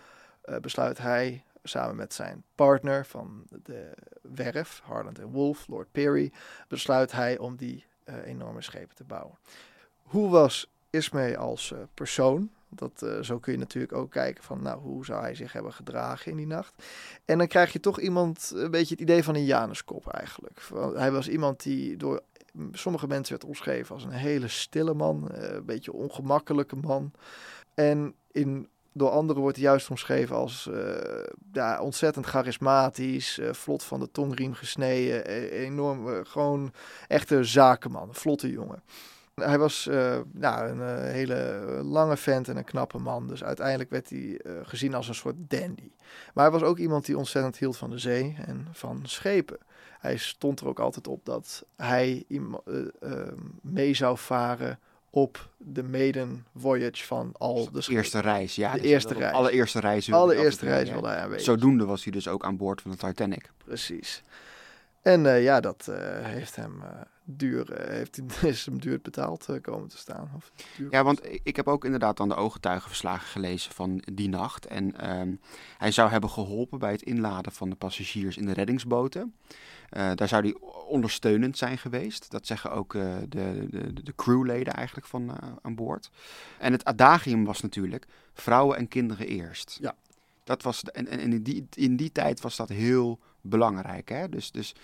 [0.41, 3.91] eh, besluit hij samen met zijn partner van de
[4.21, 6.31] werf, Harland en Wolff, Lord Perry,
[6.67, 9.37] besluit hij om die eh, enorme schepen te bouwen.
[10.01, 12.49] Hoe was Ismay als eh, persoon?
[12.69, 15.73] Dat, eh, zo kun je natuurlijk ook kijken van, nou, hoe zou hij zich hebben
[15.73, 16.83] gedragen in die nacht?
[17.25, 20.61] En dan krijg je toch iemand, een beetje het idee van een Januskop eigenlijk.
[20.95, 22.21] Hij was iemand die door
[22.71, 27.11] sommige mensen werd omschreven als een hele stille man, een beetje ongemakkelijke man.
[27.73, 33.99] En in, door anderen wordt hij juist omschreven als eh, ontzettend charismatisch, eh, vlot van
[33.99, 36.71] de tongriem gesneden, eh, enorm, eh, gewoon
[37.07, 38.83] echte zakenman, vlotte jongen.
[39.35, 39.89] Hij was
[40.31, 43.27] nou, een hele lange vent en een knappe man.
[43.27, 45.91] Dus uiteindelijk werd hij gezien als een soort dandy.
[46.33, 49.57] Maar hij was ook iemand die ontzettend hield van de zee en van schepen.
[49.99, 52.25] Hij stond er ook altijd op dat hij
[53.61, 54.79] mee zou varen
[55.09, 58.73] op de maiden voyage van al de De eerste reis, ja.
[58.73, 59.33] De dus eerste reis.
[59.33, 60.11] Allereerste reis.
[60.11, 61.45] allereerste reis wilde hij aanwezig.
[61.45, 63.51] Zodoende was hij dus ook aan boord van de Titanic.
[63.65, 64.23] Precies.
[65.07, 66.89] En eh, ja, dat eh, heeft hem eh,
[67.23, 70.31] duur, heeft, is hem duur betaald komen te staan.
[70.35, 70.51] Of
[70.89, 74.65] Ja, want ik heb ook inderdaad dan de ooggetuigenverslagen gelezen van die nacht.
[74.65, 75.35] En ehm,
[75.77, 79.35] hij zou hebben geholpen bij het inladen van de passagiers in de reddingsboten.
[79.89, 80.55] Daar zou hij
[80.87, 82.31] ondersteunend zijn geweest.
[82.31, 85.31] Dat zeggen ook de, de, de crewleden eigenlijk van
[85.61, 86.09] aan boord.
[86.59, 89.77] En het adagium was natuurlijk vrouwen en kinderen eerst.
[89.81, 89.95] Ja.
[90.43, 94.09] Dat was, en en in, die, in die tijd was dat heel belangrijk.
[94.09, 94.29] Hè?
[94.29, 94.75] Dus, dus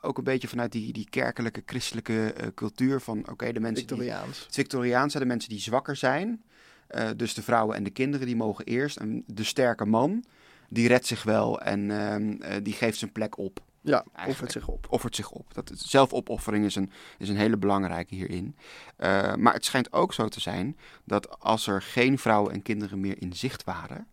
[0.00, 3.28] ook een beetje vanuit die, die kerkelijke, christelijke eh, cultuur van...
[3.30, 4.38] oké, de mensen die Victoriaans.
[4.44, 6.42] het Victoriaans zijn de mensen die zwakker zijn.
[6.86, 8.96] Eh, dus de vrouwen en de kinderen die mogen eerst.
[8.96, 10.24] En de sterke man,
[10.68, 13.60] die redt zich wel en ehm, eh, die geeft zijn plek op.
[13.80, 14.28] Ja, Eigenlijk.
[14.28, 14.86] offert zich op.
[14.90, 15.54] Offert zich op.
[15.54, 18.56] Dat, zelfopoffering is een, is een hele belangrijke hierin.
[18.96, 23.00] Eh, maar het schijnt ook zo te zijn dat als er geen vrouwen en kinderen
[23.00, 24.06] meer in zicht waren.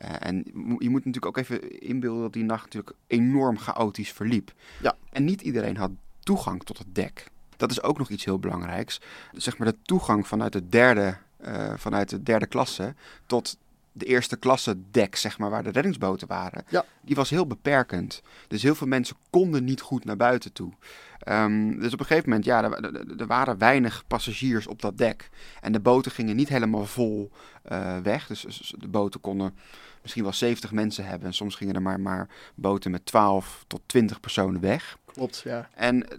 [0.00, 0.44] Eh, en
[0.78, 4.52] je moet natuurlijk ook even inbeelden dat die nacht natuurlijk enorm chaotisch verliep.
[4.82, 4.96] Ja.
[5.10, 5.90] En niet iedereen had
[6.20, 7.30] toegang tot het dek.
[7.56, 9.00] Dat is ook nog iets heel belangrijks.
[9.32, 12.94] Zeg maar de toegang vanuit de derde, eh, vanuit de derde klasse
[13.26, 13.58] tot
[13.92, 16.64] de eerste klasse dek, zeg maar, waar de reddingsboten waren.
[16.68, 16.84] Ja.
[17.00, 18.22] Die was heel beperkend.
[18.48, 20.72] Dus heel veel mensen konden niet goed naar buiten toe.
[21.20, 24.98] Ehm, dus op een gegeven moment, ja, er, er- er waren weinig passagiers op dat
[24.98, 25.30] dek.
[25.60, 27.30] En de boten gingen niet helemaal vol
[27.62, 28.26] eh, weg.
[28.26, 29.54] Dus, dus de boten konden
[30.02, 31.26] misschien wel 70 mensen hebben.
[31.28, 34.96] En soms gingen er maar, maar boten met 12 tot 20 personen weg.
[35.12, 35.68] Klopt, ja.
[35.74, 36.18] En eh,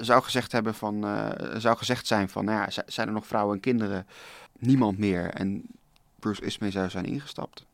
[0.00, 3.54] zou gezegd, hebben van, eh, zou gezegd zijn van, nou ja, zijn er nog vrouwen
[3.54, 4.06] en kinderen?
[4.58, 5.28] Niemand meer.
[5.30, 5.62] En
[6.18, 7.64] Bruce Ismay zou zijn ingestapt.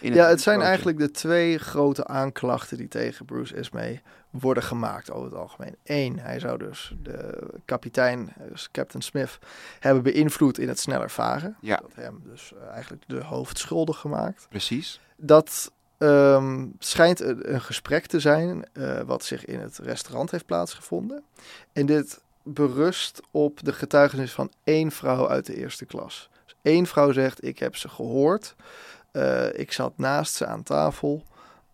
[0.00, 0.68] In Ja, het zijn bootje.
[0.70, 4.02] eigenlijk de twee grote aanklachten die tegen Bruce Ismay
[4.32, 5.76] worden gemaakt over het algemeen.
[5.84, 9.38] Eén, hij zou dus de kapitein, dus Captain Smith,
[9.80, 11.56] hebben beïnvloed in het sneller varen.
[11.60, 11.76] Ja.
[11.76, 14.46] Dat hem dus eh, eigenlijk de hoofdschuldig gemaakt.
[14.48, 15.00] Precies.
[15.16, 20.46] Dat ehm, schijnt een, een gesprek te zijn eh, wat zich in het restaurant heeft
[20.46, 21.22] plaatsgevonden.
[21.72, 26.30] En dit berust op de getuigenis van één vrouw uit de eerste klas.
[26.44, 28.54] Dus één vrouw zegt, ik heb ze gehoord.
[29.10, 31.22] Eh, ik zat naast ze aan tafel.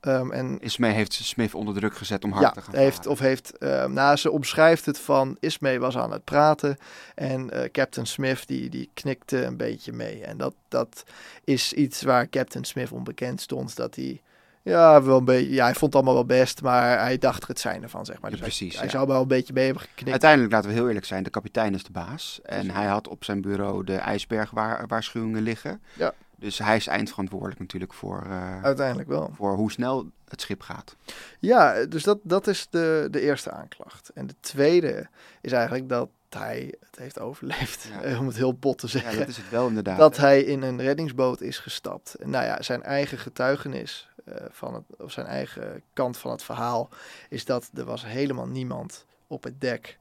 [0.00, 3.10] Ehm, en Ismay heeft Smith onder druk gezet om hard ja, te gaan heeft, varen.
[3.10, 6.76] of heeft, ehm nou, ze omschrijft het van Ismay was aan het praten
[7.14, 10.24] en eh, Captain Smith die, die knikte een beetje mee.
[10.24, 11.04] En dat, dat
[11.44, 14.22] is iets waar Captain Smith onbekend stond, dat hij,
[14.62, 17.48] ja, wel een beetje, ja, hij vond het allemaal wel best, maar hij dacht er
[17.48, 18.30] het zijn ervan, zeg maar.
[18.30, 18.90] Dus precies, Hij, ja.
[18.90, 20.10] zou wel een beetje mee hebben geknikt.
[20.10, 22.40] Uiteindelijk, laten we heel eerlijk zijn, de kapitein is de baas.
[22.42, 25.82] En hij had op zijn bureau de ijsbergwaarschuwingen liggen.
[25.92, 26.14] Ja.
[26.38, 29.30] Dus hij is eindverantwoordelijk natuurlijk voor, eh, Uiteindelijk wel.
[29.34, 30.96] voor hoe snel het schip gaat.
[31.38, 34.10] Ja, dus dat, dat is de, de eerste aanklacht.
[34.14, 35.08] En de tweede
[35.40, 38.18] is eigenlijk dat hij het heeft overleefd, Ja.
[38.20, 39.18] om het heel bot te Ja, zeggen.
[39.18, 39.98] dat is het wel inderdaad.
[39.98, 42.16] dat hij in een reddingsboot is gestapt.
[42.24, 46.88] Nou ja, zijn eigen getuigenis eh, van het, of zijn eigen kant van het verhaal
[47.28, 49.98] is dat er was helemaal niemand op het dek.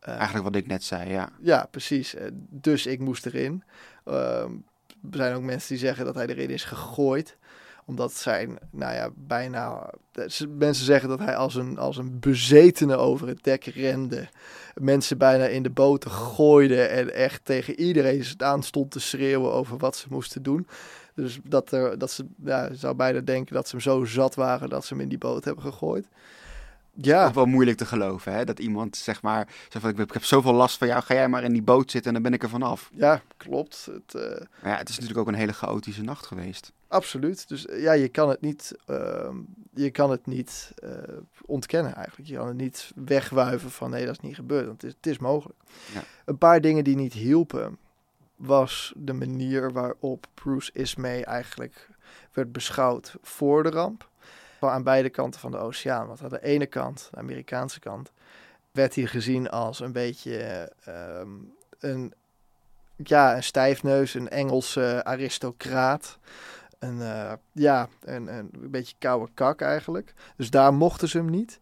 [0.00, 1.28] Eh, Eigenlijk wat ik net zei, ja.
[1.40, 2.14] Ja, precies.
[2.50, 3.62] Dus ik moest erin.
[4.04, 4.52] Ehm,
[5.10, 7.36] er zijn ook mensen die zeggen dat hij erin is gegooid
[7.86, 9.90] omdat zijn, nou ja, bijna...
[10.48, 14.28] Mensen zeggen dat hij als een, als een bezetene over het dek rende.
[14.74, 19.76] Mensen bijna in de boten gooide en echt tegen iedereen aan stond te schreeuwen over
[19.76, 20.66] wat ze moesten doen.
[21.14, 24.68] Dus dat, er, dat ze, ja, zou bijna denken dat ze hem zo zat waren
[24.68, 26.06] dat ze hem in die boot hebben gegooid.
[27.00, 28.44] Ja, Ook wel moeilijk te geloven, hè?
[28.44, 31.14] Dat iemand, zeg maar, zegt van, ik heb, ik heb zoveel last van jou, ga
[31.14, 32.90] jij maar in die boot zitten en dan ben ik er vanaf.
[32.94, 33.88] ja klopt.
[33.92, 36.72] Het, eh, Maar ja, het is natuurlijk ook een hele chaotische nacht geweest.
[36.88, 37.48] Absoluut.
[37.48, 39.36] Dus eh, ja, je kan het niet, ehm,
[39.74, 40.90] je kan het niet eh,
[41.46, 42.28] ontkennen eigenlijk.
[42.28, 44.66] Je kan het niet wegwuiven van nee, dat is niet gebeurd.
[44.66, 45.58] Want het is, het is mogelijk.
[45.94, 46.02] Ja.
[46.24, 47.78] Een paar dingen die niet hielpen,
[48.36, 51.88] was de manier waarop Bruce Ismay eigenlijk
[52.32, 54.08] werd beschouwd voor de ramp.
[54.60, 56.06] Aan beide kanten van de oceaan.
[56.06, 58.12] Want aan de ene kant, de Amerikaanse kant,
[58.72, 61.30] werd hij gezien als een beetje ehm,
[61.78, 62.12] een,
[62.96, 66.18] ja, een stijfneus, een Engelse aristocraat.
[66.78, 70.12] Een, eh, ja, een, een beetje koude kak eigenlijk.
[70.36, 71.58] Dus daar mochten ze hem niet.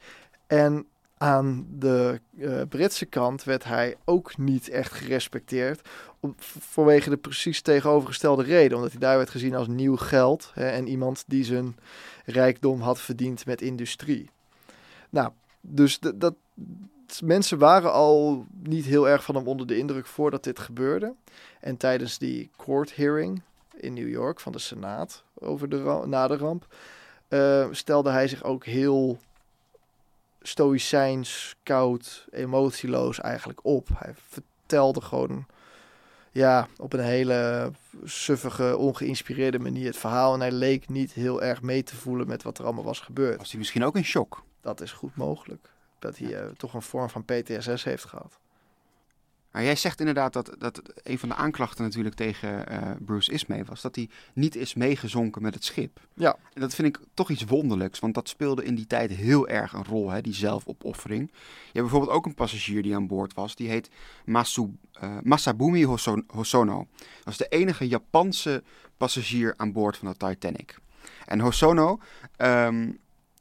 [0.47, 0.86] En
[1.18, 5.88] aan de eh, Britse kant werd hij ook niet echt gerespecteerd.
[6.20, 8.76] Om, vanwege de precies tegenovergestelde reden.
[8.76, 10.51] Omdat hij daar werd gezien als nieuw geld.
[10.55, 11.76] Hè, en iemand die zijn
[12.25, 14.31] rijkdom had verdiend met industrie.
[15.11, 16.35] Nou, dus dat,
[17.22, 21.14] mensen waren al niet heel erg van hem onder de indruk voordat dit gebeurde.
[21.61, 23.43] En tijdens die court hearing
[23.77, 26.66] in New York van de Senaat over de na de ramp,
[27.29, 29.18] eh, stelde hij zich ook heel
[30.43, 33.89] stoïcijns, koud, emotieloos eigenlijk op.
[33.95, 35.47] Hij vertelde gewoon
[36.35, 37.70] ja, op een hele
[38.05, 40.35] suffige, ongeïnspireerde manier het verhaal.
[40.35, 43.39] En hij leek niet heel erg mee te voelen met wat er allemaal was gebeurd.
[43.39, 44.43] Was hij misschien ook in shock?
[44.61, 45.70] Dat is goed mogelijk.
[45.99, 48.39] Dat hij eh, toch een vorm van PTSS heeft gehad.
[49.55, 53.64] Maar jij zegt inderdaad dat, dat een van de aanklachten natuurlijk tegen eh, Bruce Ismay
[53.64, 56.00] was dat hij niet is meegezonken met het schip.
[56.14, 56.36] Ja.
[56.52, 59.72] En dat vind ik toch iets wonderlijks, want dat speelde in die tijd heel erg
[59.72, 61.30] een rol, hè, die zelfopoffering.
[61.30, 63.90] Je hebt bijvoorbeeld ook een passagier die aan boord was, die heet
[64.24, 66.86] Masu, eh, Masabumi Hoso- Hosono.
[67.24, 68.62] Dat is de enige Japanse
[68.96, 70.78] passagier aan boord van de Titanic.
[71.26, 71.98] En Hosono
[72.36, 72.90] ehm,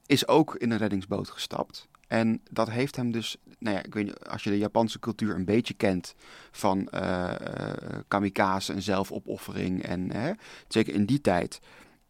[0.06, 1.88] is ook in een reddingsboot gestapt.
[2.14, 5.36] En dat heeft hem dus, nou ja, ik weet niet, als je de Japanse cultuur
[5.36, 6.16] een beetje kent
[6.52, 7.32] van eh,
[8.08, 10.32] kamikaze en zelfopoffering en hè,
[10.68, 11.60] zeker in die tijd.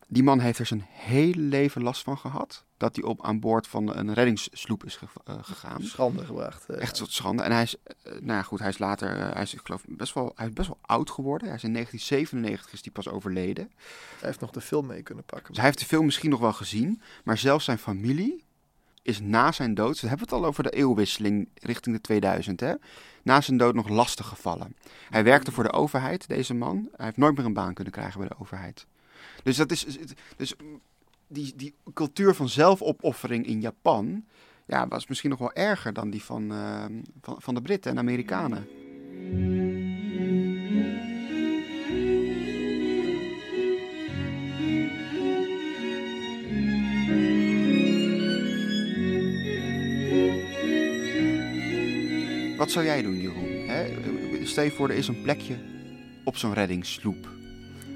[0.08, 2.66] Die man heeft er zijn hele leven last van gehad.
[2.78, 5.82] Dat hij op aan boord van een reddingssloep is ge- eh, gegaan.
[5.84, 6.70] Schande gebracht.
[6.70, 7.44] Echt tot schande.
[7.44, 10.32] En hij is, nou ja, goed, hij is later, hij is, ik geloof, best wel,
[10.36, 11.48] hij is best wel oud geworden.
[11.48, 13.72] Hij is in 1997 is hij pas overleden.
[14.20, 15.48] Hij heeft nog de film mee kunnen pakken.
[15.48, 17.02] Dus hij heeft de film misschien nog wel gezien.
[17.24, 18.44] Maar zelfs zijn familie
[19.04, 22.74] is na zijn dood, we hebben het al over de eeuwwisseling richting de 2000, hè?
[23.24, 24.76] Na zijn dood nog lastig gevallen.
[25.10, 26.90] Hij werkte voor de overheid, deze man.
[26.96, 28.86] Hij heeft nooit meer een baan kunnen krijgen bij de overheid.
[29.44, 29.86] Dus dat is,
[30.36, 30.54] dus
[31.28, 34.26] die, die cultuur van zelfopoffering in Japan,
[34.66, 36.86] ja, was misschien nog wel erger dan die van, eh,
[37.22, 38.68] van, van de Britten en Amerikanen.
[52.64, 53.68] Wat zou jij doen, Jeroen?
[53.68, 54.46] Hè?
[54.46, 55.58] Stel is een plekje
[56.24, 57.30] op zo'n reddingssloep,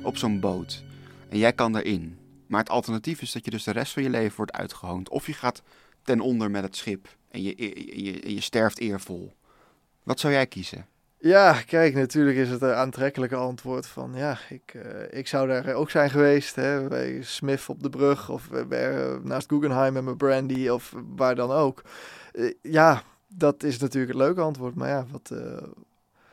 [0.04, 0.84] op zo'n boot.
[1.30, 2.18] En jij kan erin.
[2.48, 5.10] Maar het alternatief is dat je dus de rest van je leven wordt uitgehoond.
[5.10, 5.62] Of je gaat
[6.04, 9.34] ten onder met het schip en je, je, je, sterft eervol.
[10.04, 10.86] Wat zou jij kiezen?
[11.18, 15.74] Ja, kijk, natuurlijk is het een aantrekkelijke antwoord van ja, ik, eh, ik zou daar
[15.74, 16.56] ook zijn geweest.
[16.56, 20.94] Hè, bij Smith op de brug of bij, eh, naast Guggenheim met mijn brandy of
[21.16, 21.82] waar dan ook.
[22.34, 24.76] Eh, ja, dat is natuurlijk het leuke antwoord.
[24.76, 25.68] Maar ja, wat, eh,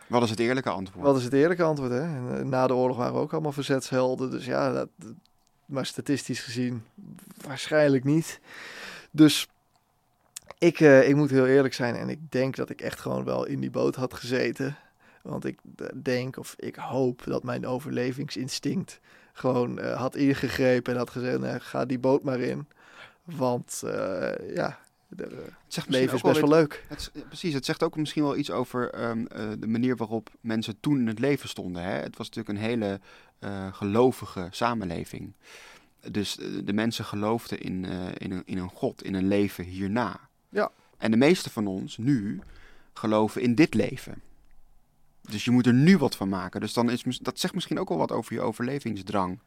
[0.06, 1.06] Wat is het eerlijke antwoord?
[1.06, 1.90] wat is het eerlijke antwoord?
[1.90, 2.00] Hè?
[2.00, 4.30] En, eh, na de oorlog waren we ook allemaal verzetshelden.
[4.30, 4.88] Dus ja, dat,
[5.66, 6.84] maar statistisch gezien
[7.46, 8.40] waarschijnlijk niet.
[9.10, 9.48] Dus
[10.58, 13.44] ik, eh, ik moet heel eerlijk zijn en ik denk dat ik echt gewoon wel
[13.44, 14.76] in die boot had gezeten.
[15.22, 15.58] Want ik
[16.02, 19.00] denk of ik hoop dat mijn overlevingsinstinct
[19.32, 22.68] gewoon had ingegrepen en had gezegd, nou, ga die boot maar in.
[23.24, 23.82] Want
[24.54, 24.78] ja,
[25.16, 26.84] het Het zegt leven is best wel wel leuk.
[26.88, 30.80] Het, precies, het zegt ook misschien wel iets over ehm, eh, de manier waarop mensen
[30.80, 31.82] toen in het leven stonden.
[31.82, 31.92] Hè?
[31.92, 33.00] Het was natuurlijk een hele
[33.38, 35.32] eh, gelovige samenleving.
[36.10, 39.64] Dus eh, de mensen geloofden in, eh, in, een, in een God, in een leven
[39.64, 40.20] hierna.
[40.48, 40.70] Ja.
[40.98, 42.40] En de meeste van ons nu
[42.92, 44.22] geloven in dit leven.
[45.20, 46.60] Dus je moet er nu wat van maken.
[46.60, 49.38] Dus dan is, dat zegt misschien ook wel wat over je overlevingsdrang.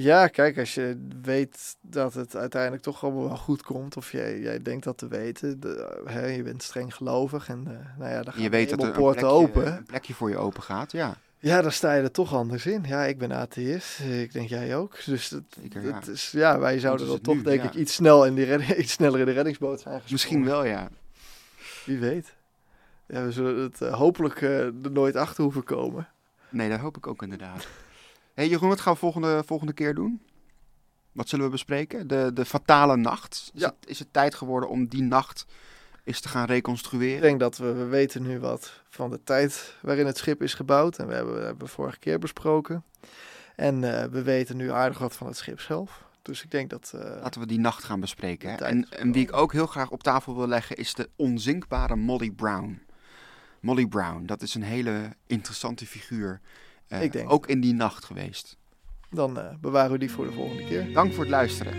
[0.00, 4.40] Ja, kijk, als je weet dat het uiteindelijk toch allemaal wel goed komt, of jij,
[4.40, 8.16] jij denkt dat te weten, de, hè, je bent streng gelovig en eh, nou ja,
[8.16, 9.76] dan En gaan je de weet dat er een plekje, open.
[9.76, 10.92] een plekje voor je open gaat.
[10.92, 12.84] Ja, Ja, dan sta je er toch anders in.
[12.86, 15.04] Ja, ik ben atheïst, ik denk jij ook.
[15.04, 16.00] Dus Zeker, ja.
[16.10, 17.68] is, ja, wij zouden dan toch nu, denk ja.
[17.68, 20.12] ik iets, snel in die iets sneller in de reddingsboot zijn gesprongen.
[20.12, 20.88] misschien wel ja.
[21.84, 22.34] Wie weet.
[23.06, 26.08] Ja, we zullen het eh, hopelijk eh, er nooit achter hoeven komen.
[26.48, 27.66] Nee, dat hoop ik ook inderdaad.
[28.38, 30.22] Hey Jeroen, wat gaan we volgende, volgende keer doen?
[31.12, 32.06] Wat zullen we bespreken?
[32.06, 33.50] De, de fatale nacht.
[33.54, 33.66] Is, Ja.
[33.80, 35.46] het, is het tijd geworden om die nacht
[36.04, 37.20] eens te gaan Ik reconstrueren?
[37.22, 40.98] denk dat we, we weten nu wat van de tijd waarin het schip is gebouwd.
[40.98, 42.84] En we hebben, we hebben vorige keer besproken.
[43.56, 46.04] En eh, we weten nu aardig wat van het schip zelf.
[46.22, 46.92] Dus ik denk dat...
[46.94, 48.50] eh, Laten we die nacht gaan bespreken.
[48.50, 48.56] Hè?
[48.56, 51.96] En, is en wie ik ook heel graag op tafel wil leggen is de onzinkbare
[51.96, 52.82] Molly Brown.
[53.60, 56.40] Molly Brown, dat is een hele interessante figuur.
[56.88, 58.56] Eh, Ik denk- Ook in die nacht geweest.
[59.10, 60.92] dan eh, bewaren we die voor de volgende keer.
[60.92, 61.74] Dank voor het luisteren.